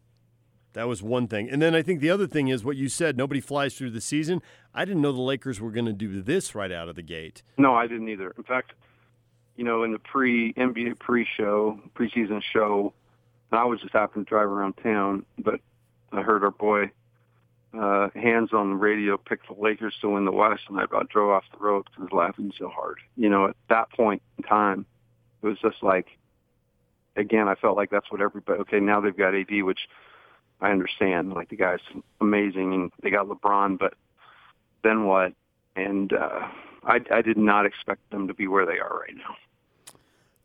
that 0.73 0.87
was 0.87 1.01
one 1.01 1.27
thing. 1.27 1.49
And 1.49 1.61
then 1.61 1.75
I 1.75 1.81
think 1.81 1.99
the 1.99 2.09
other 2.09 2.27
thing 2.27 2.47
is 2.49 2.63
what 2.63 2.75
you 2.75 2.89
said 2.89 3.17
nobody 3.17 3.39
flies 3.39 3.75
through 3.75 3.91
the 3.91 4.01
season. 4.01 4.41
I 4.73 4.85
didn't 4.85 5.01
know 5.01 5.11
the 5.11 5.21
Lakers 5.21 5.61
were 5.61 5.71
going 5.71 5.85
to 5.85 5.93
do 5.93 6.21
this 6.21 6.55
right 6.55 6.71
out 6.71 6.89
of 6.89 6.95
the 6.95 7.01
gate. 7.01 7.43
No, 7.57 7.73
I 7.75 7.87
didn't 7.87 8.09
either. 8.09 8.33
In 8.37 8.43
fact, 8.43 8.73
you 9.55 9.63
know, 9.63 9.83
in 9.83 9.91
the 9.91 9.99
pre 9.99 10.53
NBA 10.53 10.99
pre-show, 10.99 11.79
preseason 11.95 12.41
show, 12.41 12.93
I 13.51 13.65
was 13.65 13.79
just 13.81 13.93
happening 13.93 14.25
to 14.25 14.29
drive 14.29 14.47
around 14.47 14.73
town, 14.77 15.25
but 15.37 15.59
I 16.11 16.21
heard 16.21 16.43
our 16.43 16.51
boy 16.51 16.91
uh, 17.77 18.09
Hans 18.15 18.53
on 18.53 18.69
the 18.69 18.75
radio 18.75 19.17
pick 19.17 19.47
the 19.47 19.59
Lakers 19.59 19.95
to 20.01 20.09
win 20.09 20.25
the 20.25 20.31
West, 20.31 20.63
and 20.69 20.79
I 20.79 20.83
about 20.83 21.09
drove 21.09 21.31
off 21.31 21.43
the 21.51 21.63
road 21.63 21.85
because 21.85 21.99
I 21.99 22.03
was 22.03 22.13
laughing 22.13 22.53
so 22.57 22.69
hard. 22.69 22.99
You 23.15 23.29
know, 23.29 23.47
at 23.47 23.55
that 23.69 23.91
point 23.91 24.21
in 24.37 24.43
time, 24.43 24.85
it 25.41 25.47
was 25.47 25.57
just 25.59 25.81
like, 25.81 26.07
again, 27.15 27.47
I 27.47 27.55
felt 27.55 27.75
like 27.75 27.89
that's 27.89 28.11
what 28.11 28.21
everybody. 28.21 28.59
Okay, 28.61 28.79
now 28.79 29.01
they've 29.01 29.15
got 29.15 29.35
AD, 29.35 29.63
which 29.63 29.79
I 30.63 30.71
understand. 30.71 31.33
Like 31.33 31.49
the 31.49 31.57
guy's 31.57 31.81
amazing, 32.21 32.73
and 32.73 32.91
they 33.03 33.09
got 33.09 33.27
LeBron, 33.27 33.77
but 33.77 33.93
then 34.83 35.05
what? 35.05 35.33
And 35.75 36.13
uh, 36.13 36.47
I, 36.83 37.01
I 37.11 37.21
did 37.21 37.37
not 37.37 37.65
expect 37.65 38.09
them 38.11 38.27
to 38.29 38.33
be 38.33 38.47
where 38.47 38.65
they 38.65 38.79
are 38.79 39.01
right 39.01 39.15
now. 39.15 39.35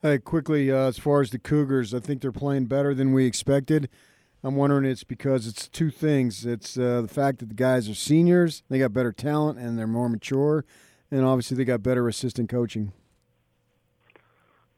Hey, 0.03 0.19
quickly, 0.19 0.71
uh, 0.71 0.89
as 0.89 0.99
far 0.99 1.21
as 1.21 1.31
the 1.31 1.39
Cougars, 1.39 1.95
I 1.95 2.01
think 2.01 2.21
they're 2.21 2.33
playing 2.33 2.67
better 2.67 2.95
than 2.95 3.13
we 3.13 3.27
expected. 3.27 3.89
I'm 4.43 4.57
wondering 4.57 4.85
it's 4.85 5.05
because 5.05 5.47
it's 5.47 5.69
two 5.69 5.91
things. 5.91 6.45
It's 6.45 6.77
uh, 6.77 7.03
the 7.03 7.09
fact 7.09 7.39
that 7.39 7.49
the 7.49 7.55
guys 7.55 7.89
are 7.89 7.95
seniors, 7.95 8.63
they 8.69 8.79
got 8.79 8.93
better 8.93 9.13
talent, 9.13 9.59
and 9.59 9.79
they're 9.79 9.87
more 9.87 10.09
mature, 10.09 10.65
and 11.11 11.25
obviously 11.25 11.57
they 11.57 11.65
got 11.65 11.83
better 11.83 12.09
assistant 12.09 12.49
coaching. 12.49 12.93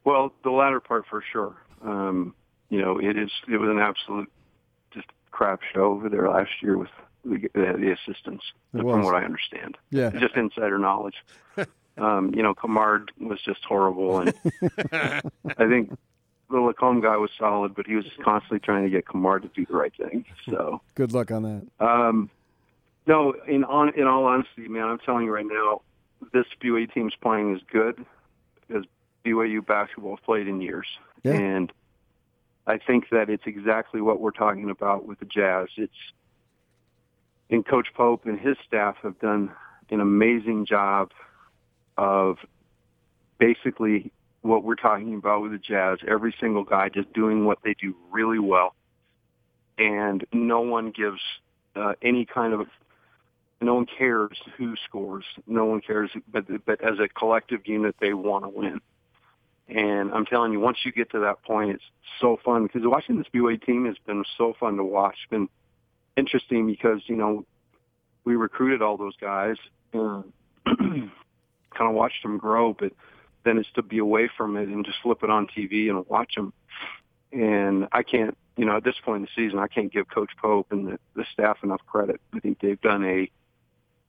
Well, 0.04 0.32
the 0.44 0.50
latter 0.50 0.80
part 0.80 1.04
for 1.08 1.22
sure. 1.32 1.56
Um, 1.82 2.34
you 2.68 2.80
know, 2.80 2.98
it 2.98 3.16
is. 3.18 3.30
It 3.48 3.58
was 3.58 3.68
an 3.70 3.78
absolute 3.78 4.30
crap 5.30 5.60
show 5.72 5.92
over 5.92 6.08
there 6.08 6.28
last 6.28 6.50
year 6.62 6.76
with 6.76 6.90
the, 7.24 7.48
the 7.54 7.92
assistants, 7.92 8.44
from 8.72 9.02
what 9.02 9.14
I 9.14 9.24
understand. 9.24 9.76
Yeah. 9.90 10.10
Just 10.10 10.36
insider 10.36 10.78
knowledge. 10.78 11.16
um, 11.98 12.32
you 12.34 12.42
know, 12.42 12.54
Kamard 12.54 13.10
was 13.20 13.40
just 13.42 13.64
horrible, 13.64 14.20
and 14.20 14.34
I 14.92 15.68
think 15.68 15.96
the 16.50 16.58
LaComb 16.58 17.00
guy 17.00 17.16
was 17.16 17.30
solid, 17.38 17.74
but 17.74 17.86
he 17.86 17.94
was 17.94 18.06
constantly 18.24 18.58
trying 18.60 18.84
to 18.84 18.90
get 18.90 19.06
Kamard 19.06 19.42
to 19.42 19.48
do 19.48 19.64
the 19.66 19.76
right 19.76 19.92
thing. 19.94 20.24
So. 20.48 20.80
Good 20.94 21.12
luck 21.12 21.30
on 21.30 21.42
that. 21.42 21.86
Um, 21.86 22.30
no, 23.06 23.34
in 23.46 23.64
on 23.64 23.94
in 23.94 24.06
all 24.06 24.24
honesty, 24.24 24.68
man, 24.68 24.84
I'm 24.84 24.98
telling 24.98 25.24
you 25.24 25.32
right 25.32 25.46
now, 25.46 25.82
this 26.32 26.46
BYU 26.62 26.92
team's 26.92 27.14
playing 27.20 27.54
as 27.54 27.60
good 27.70 28.04
as 28.74 28.84
BYU 29.24 29.64
basketball 29.66 30.18
played 30.18 30.46
in 30.48 30.60
years, 30.60 30.86
Yeah. 31.24 31.32
and 31.32 31.72
I 32.66 32.78
think 32.78 33.10
that 33.10 33.28
it's 33.30 33.46
exactly 33.46 34.00
what 34.00 34.20
we're 34.20 34.30
talking 34.30 34.70
about 34.70 35.06
with 35.06 35.18
the 35.18 35.24
Jazz. 35.24 35.68
It's 35.76 35.92
and 37.50 37.66
Coach 37.66 37.88
Pope 37.94 38.26
and 38.26 38.38
his 38.38 38.56
staff 38.66 38.96
have 39.02 39.18
done 39.18 39.52
an 39.90 40.00
amazing 40.00 40.66
job 40.66 41.10
of 41.96 42.36
basically 43.38 44.12
what 44.42 44.62
we're 44.62 44.76
talking 44.76 45.14
about 45.14 45.42
with 45.42 45.52
the 45.52 45.58
Jazz. 45.58 45.98
Every 46.06 46.34
single 46.40 46.64
guy 46.64 46.88
just 46.88 47.12
doing 47.12 47.44
what 47.44 47.58
they 47.64 47.74
do 47.74 47.96
really 48.10 48.38
well, 48.38 48.74
and 49.78 50.24
no 50.32 50.60
one 50.60 50.92
gives 50.92 51.20
uh, 51.74 51.94
any 52.02 52.24
kind 52.24 52.54
of 52.54 52.68
no 53.60 53.74
one 53.74 53.86
cares 53.86 54.38
who 54.56 54.74
scores. 54.86 55.24
No 55.46 55.66
one 55.66 55.80
cares, 55.80 56.10
but 56.30 56.44
but 56.64 56.80
as 56.82 56.98
a 56.98 57.08
collective 57.08 57.60
unit, 57.66 57.96
they 58.00 58.14
want 58.14 58.44
to 58.44 58.48
win. 58.48 58.80
And 59.70 60.12
I'm 60.12 60.26
telling 60.26 60.52
you, 60.52 60.58
once 60.58 60.78
you 60.84 60.90
get 60.90 61.10
to 61.12 61.20
that 61.20 61.42
point, 61.44 61.70
it's 61.70 61.84
so 62.20 62.38
fun 62.44 62.64
because 62.64 62.82
watching 62.84 63.18
this 63.18 63.26
BYU 63.32 63.64
team 63.64 63.86
has 63.86 63.96
been 64.04 64.24
so 64.36 64.54
fun 64.58 64.76
to 64.76 64.84
watch. 64.84 65.14
It's 65.22 65.30
been 65.30 65.48
interesting 66.16 66.66
because 66.66 67.00
you 67.06 67.16
know 67.16 67.44
we 68.24 68.34
recruited 68.34 68.82
all 68.82 68.96
those 68.96 69.16
guys 69.20 69.56
and 69.92 70.32
kind 70.66 71.10
of 71.80 71.94
watched 71.94 72.22
them 72.22 72.38
grow, 72.38 72.72
but 72.72 72.92
then 73.44 73.58
it's 73.58 73.70
to 73.74 73.82
be 73.82 73.98
away 73.98 74.28
from 74.36 74.56
it 74.56 74.68
and 74.68 74.84
just 74.84 74.98
flip 75.02 75.22
it 75.22 75.30
on 75.30 75.46
TV 75.46 75.88
and 75.88 76.04
watch 76.08 76.34
them. 76.34 76.52
And 77.32 77.86
I 77.92 78.02
can't, 78.02 78.36
you 78.56 78.64
know, 78.64 78.76
at 78.76 78.84
this 78.84 78.96
point 79.04 79.18
in 79.18 79.22
the 79.22 79.42
season, 79.42 79.60
I 79.60 79.68
can't 79.68 79.92
give 79.92 80.08
Coach 80.08 80.30
Pope 80.40 80.66
and 80.72 80.88
the, 80.88 80.98
the 81.14 81.24
staff 81.32 81.58
enough 81.62 81.80
credit. 81.86 82.20
I 82.34 82.40
think 82.40 82.58
they've 82.60 82.80
done 82.80 83.04
a 83.04 83.30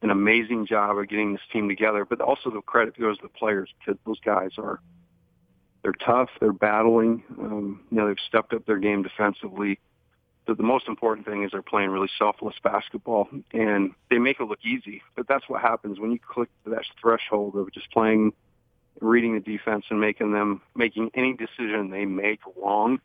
an 0.04 0.10
amazing 0.10 0.65
job 0.65 0.97
of 0.97 1.08
getting 1.08 1.34
this 1.34 1.41
team 1.54 1.69
together, 1.69 2.06
but 2.06 2.19
also 2.21 2.50
the 2.50 2.62
credit 2.62 3.00
goes 3.00 3.17
to 3.17 3.24
the 3.24 3.30
players 3.30 3.69
because 3.80 4.00
those 4.04 4.19
guys 4.21 4.50
are 4.58 4.82
they're 5.84 5.94
tough, 5.94 6.30
they're 6.39 6.54
battling. 6.54 7.24
Um, 7.39 7.82
you 7.89 7.98
know, 7.98 8.08
they've 8.08 8.17
stepped 8.28 8.54
up 8.54 8.65
their 8.65 8.78
game 8.78 9.04
defensively. 9.04 9.80
But 10.46 10.58
the 10.58 10.63
most 10.63 10.88
important 10.88 11.26
thing 11.26 11.44
is 11.44 11.52
they're 11.52 11.62
playing 11.62 11.91
really 11.91 12.10
selfless 12.17 12.56
basketball, 12.63 13.30
and 13.54 13.91
they 14.10 14.17
make 14.17 14.39
it 14.39 14.46
look 14.46 14.60
easy. 14.65 15.02
But 15.15 15.28
that's 15.28 15.48
what 15.48 15.62
happens 15.62 16.00
when 16.00 16.12
you 16.12 16.20
click 16.20 16.50
that 16.65 16.84
threshold 17.00 17.56
of 17.56 17.72
just 17.72 17.91
playing, 17.91 18.34
reading 19.00 19.36
the 19.36 19.39
defense, 19.39 19.86
and 19.89 20.02
making 20.02 20.34
them 20.34 20.62
making 20.76 21.12
any 21.13 21.34
decision 21.34 21.91
they 21.91 22.06
make 22.06 22.39
wrong, 22.58 23.00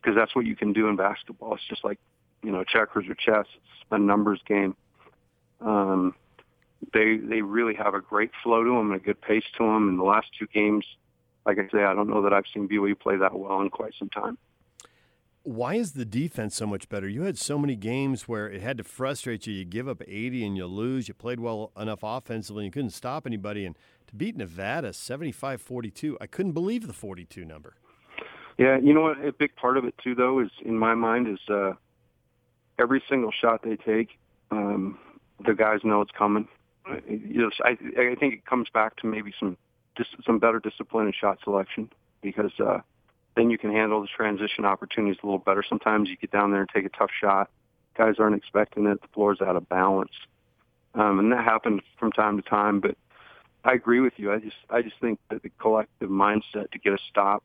because 0.00 0.14
that's 0.14 0.36
what 0.36 0.44
you 0.44 0.54
can 0.54 0.72
do 0.72 0.88
in 0.88 0.96
basketball. 0.96 1.54
It's 1.54 1.66
just 1.68 1.84
like 1.84 1.98
you 2.42 2.52
know 2.52 2.64
checkers 2.64 3.06
or 3.08 3.14
chess. 3.14 3.46
It's 3.54 3.84
a 3.90 3.98
numbers 3.98 4.40
game. 4.46 4.76
Um, 5.62 6.14
they 6.92 7.16
they 7.16 7.40
really 7.40 7.74
have 7.74 7.94
a 7.94 8.00
great 8.00 8.30
flow 8.42 8.62
to 8.62 8.70
them 8.70 8.92
and 8.92 9.00
a 9.00 9.02
good 9.02 9.20
pace 9.20 9.44
to 9.56 9.64
them. 9.64 9.88
In 9.88 9.96
the 9.96 10.04
last 10.04 10.28
two 10.38 10.46
games, 10.46 10.84
like 11.48 11.58
I 11.58 11.68
say, 11.72 11.82
I 11.82 11.94
don't 11.94 12.10
know 12.10 12.20
that 12.22 12.34
I've 12.34 12.44
seen 12.52 12.68
BYU 12.68 12.98
play 12.98 13.16
that 13.16 13.36
well 13.36 13.62
in 13.62 13.70
quite 13.70 13.94
some 13.98 14.10
time. 14.10 14.36
Why 15.44 15.76
is 15.76 15.92
the 15.92 16.04
defense 16.04 16.54
so 16.54 16.66
much 16.66 16.90
better? 16.90 17.08
You 17.08 17.22
had 17.22 17.38
so 17.38 17.58
many 17.58 17.74
games 17.74 18.28
where 18.28 18.50
it 18.50 18.60
had 18.60 18.76
to 18.76 18.84
frustrate 18.84 19.46
you. 19.46 19.54
You 19.54 19.64
give 19.64 19.88
up 19.88 20.02
80 20.06 20.44
and 20.44 20.56
you 20.58 20.66
lose. 20.66 21.08
You 21.08 21.14
played 21.14 21.40
well 21.40 21.72
enough 21.74 22.00
offensively 22.02 22.64
and 22.64 22.66
you 22.66 22.72
couldn't 22.72 22.90
stop 22.90 23.26
anybody. 23.26 23.64
And 23.64 23.78
to 24.08 24.14
beat 24.14 24.36
Nevada 24.36 24.92
75 24.92 25.62
42, 25.62 26.18
I 26.20 26.26
couldn't 26.26 26.52
believe 26.52 26.86
the 26.86 26.92
42 26.92 27.46
number. 27.46 27.76
Yeah, 28.58 28.76
you 28.76 28.92
know 28.92 29.00
what? 29.00 29.24
A 29.24 29.32
big 29.32 29.56
part 29.56 29.78
of 29.78 29.86
it, 29.86 29.94
too, 30.04 30.14
though, 30.14 30.40
is 30.40 30.50
in 30.62 30.76
my 30.76 30.94
mind, 30.94 31.28
is 31.28 31.38
uh, 31.48 31.72
every 32.78 33.02
single 33.08 33.32
shot 33.32 33.62
they 33.62 33.76
take, 33.76 34.18
um, 34.50 34.98
the 35.46 35.54
guys 35.54 35.80
know 35.82 36.02
it's 36.02 36.10
coming. 36.10 36.46
Know, 36.86 37.50
I, 37.64 37.70
I 37.70 38.14
think 38.20 38.34
it 38.34 38.44
comes 38.44 38.68
back 38.74 38.96
to 38.96 39.06
maybe 39.06 39.32
some 39.40 39.56
some 40.24 40.38
better 40.38 40.60
discipline 40.60 41.06
and 41.06 41.14
shot 41.14 41.38
selection 41.42 41.90
because 42.20 42.52
uh, 42.58 42.80
then 43.36 43.50
you 43.50 43.58
can 43.58 43.72
handle 43.72 44.00
the 44.00 44.08
transition 44.08 44.64
opportunities 44.64 45.18
a 45.22 45.26
little 45.26 45.38
better. 45.38 45.62
Sometimes 45.66 46.08
you 46.08 46.16
get 46.16 46.30
down 46.30 46.50
there 46.50 46.60
and 46.60 46.68
take 46.68 46.84
a 46.84 46.90
tough 46.90 47.10
shot. 47.20 47.50
Guys 47.96 48.14
aren't 48.18 48.36
expecting 48.36 48.86
it. 48.86 49.00
The 49.00 49.08
floor's 49.08 49.40
out 49.40 49.56
of 49.56 49.68
balance, 49.68 50.12
um, 50.94 51.18
and 51.18 51.32
that 51.32 51.44
happens 51.44 51.82
from 51.98 52.12
time 52.12 52.40
to 52.40 52.48
time. 52.48 52.80
But 52.80 52.96
I 53.64 53.72
agree 53.72 54.00
with 54.00 54.14
you. 54.16 54.32
I 54.32 54.38
just 54.38 54.56
I 54.70 54.82
just 54.82 54.96
think 55.00 55.18
that 55.30 55.42
the 55.42 55.50
collective 55.58 56.08
mindset 56.08 56.70
to 56.72 56.78
get 56.78 56.92
a 56.92 56.98
stop, 57.10 57.42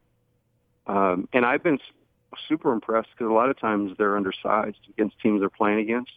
um, 0.86 1.28
and 1.34 1.46
I've 1.46 1.64
been 1.64 1.80
super 2.48 2.72
impressed 2.72 3.10
because 3.18 3.30
a 3.30 3.34
lot 3.34 3.50
of 3.50 3.60
times 3.60 3.98
they're 3.98 4.16
undersized 4.16 4.78
against 4.90 5.20
teams 5.20 5.40
they're 5.40 5.50
playing 5.50 5.80
against, 5.80 6.12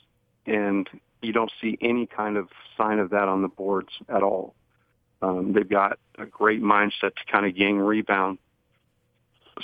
and 0.47 0.89
you 1.23 1.33
don't 1.33 1.53
see 1.61 1.79
any 1.81 2.07
kind 2.07 2.37
of 2.37 2.49
sign 2.77 2.99
of 2.99 3.11
that 3.11 3.29
on 3.29 3.43
the 3.43 3.49
boards 3.49 3.91
at 4.09 4.23
all. 4.23 4.55
Um, 5.23 5.53
they've 5.53 5.69
got 5.69 5.99
a 6.19 6.27
great 6.27 6.63
mindset 6.63 7.15
to 7.15 7.33
kind 7.33 7.47
of 7.47 7.57
gang 7.57 7.79
rebound. 7.79 8.39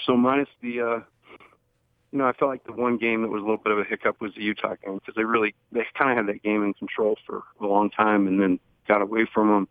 So 0.07 0.17
minus 0.17 0.49
the, 0.63 0.81
uh, 0.81 1.01
you 2.11 2.19
know, 2.19 2.27
I 2.27 2.33
felt 2.33 2.51
like 2.51 2.65
the 2.65 2.73
one 2.73 2.99
game 2.99 3.23
that 3.23 3.29
was 3.29 3.41
a 3.41 3.45
little 3.45 3.59
bit 3.59 3.73
of 3.73 3.79
a 3.79 3.85
hiccup 3.85 4.21
was 4.21 4.35
the 4.35 4.43
Utah 4.43 4.75
game 4.85 4.97
because 4.99 5.15
they 5.15 5.25
really 5.25 5.55
they 5.73 5.83
kind 5.97 6.11
of 6.11 6.17
had 6.17 6.35
that 6.35 6.43
game 6.43 6.63
in 6.63 6.75
control 6.75 7.17
for 7.27 7.43
a 7.61 7.67
long 7.67 7.91
time 7.91 8.27
and 8.27 8.41
then 8.41 8.59
got 8.89 9.03
away 9.03 9.27
from 9.33 9.49
them. 9.49 9.69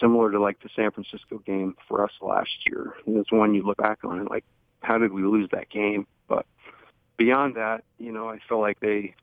Similar 0.00 0.32
to 0.32 0.40
like 0.40 0.60
the 0.62 0.70
San 0.74 0.90
Francisco 0.90 1.38
game 1.38 1.76
for 1.86 2.02
us 2.02 2.12
last 2.20 2.50
year, 2.66 2.94
and 3.06 3.16
it's 3.18 3.30
one 3.30 3.54
you 3.54 3.62
look 3.62 3.76
back 3.76 3.98
on 4.04 4.20
and 4.20 4.28
like, 4.28 4.44
how 4.80 4.98
did 4.98 5.12
we 5.12 5.22
lose 5.22 5.48
that 5.52 5.68
game? 5.68 6.06
But 6.28 6.46
beyond 7.18 7.56
that, 7.56 7.84
you 7.98 8.10
know, 8.10 8.28
I 8.28 8.38
felt 8.48 8.62
like 8.62 8.80
they 8.80 9.14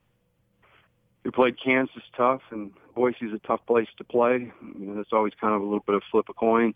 we 1.24 1.32
played 1.32 1.62
Kansas 1.62 2.04
tough, 2.16 2.42
and 2.52 2.72
Boise's 2.96 3.34
a 3.34 3.40
tough 3.40 3.62
place 3.68 3.88
to 3.98 4.04
play. 4.04 4.52
You 4.62 4.86
know, 4.86 5.02
it's 5.02 5.14
always 5.14 5.34
kind 5.40 5.54
of 5.54 5.62
a 5.62 5.64
little 5.64 5.84
bit 5.86 5.96
of 5.96 6.04
flip 6.12 6.26
a 6.30 6.34
coin. 6.34 6.74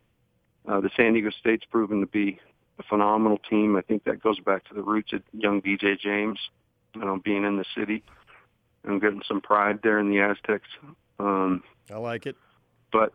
Uh, 0.67 0.79
the 0.79 0.89
San 0.95 1.13
Diego 1.13 1.29
State's 1.29 1.65
proven 1.65 2.01
to 2.01 2.07
be 2.07 2.39
a 2.79 2.83
phenomenal 2.83 3.37
team. 3.49 3.75
I 3.75 3.81
think 3.81 4.03
that 4.05 4.21
goes 4.21 4.39
back 4.39 4.65
to 4.65 4.73
the 4.73 4.81
roots 4.81 5.13
of 5.13 5.21
young 5.33 5.61
DJ 5.61 5.99
James, 5.99 6.39
you 6.95 7.01
know, 7.01 7.19
being 7.23 7.43
in 7.43 7.57
the 7.57 7.65
city 7.75 8.03
and 8.83 9.01
getting 9.01 9.21
some 9.27 9.41
pride 9.41 9.79
there 9.83 9.99
in 9.99 10.09
the 10.09 10.19
Aztecs. 10.19 10.67
Um, 11.19 11.63
I 11.91 11.97
like 11.97 12.25
it. 12.25 12.35
But 12.91 13.13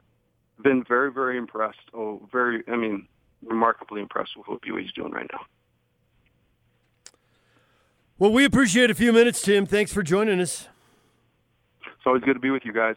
been 0.63 0.85
very, 0.85 1.13
very 1.13 1.39
impressed. 1.39 1.79
Oh, 1.95 2.27
very, 2.33 2.63
I 2.69 2.77
mean, 2.77 3.07
remarkably 3.45 4.01
impressed 4.01 4.37
with 4.37 4.49
what 4.49 4.63
BYU's 4.63 4.93
doing 4.93 5.13
right 5.13 5.29
now. 5.33 5.41
Well, 8.19 8.33
we 8.33 8.45
appreciate 8.45 8.91
a 8.91 8.95
few 8.95 9.13
minutes, 9.13 9.41
Tim. 9.43 9.65
Thanks 9.65 9.93
for 9.93 10.03
joining 10.03 10.41
us. 10.41 10.69
It's 11.99 12.07
always 12.07 12.23
good 12.23 12.35
to 12.35 12.41
be 12.41 12.51
with 12.51 12.63
you 12.65 12.73
guys. 12.73 12.95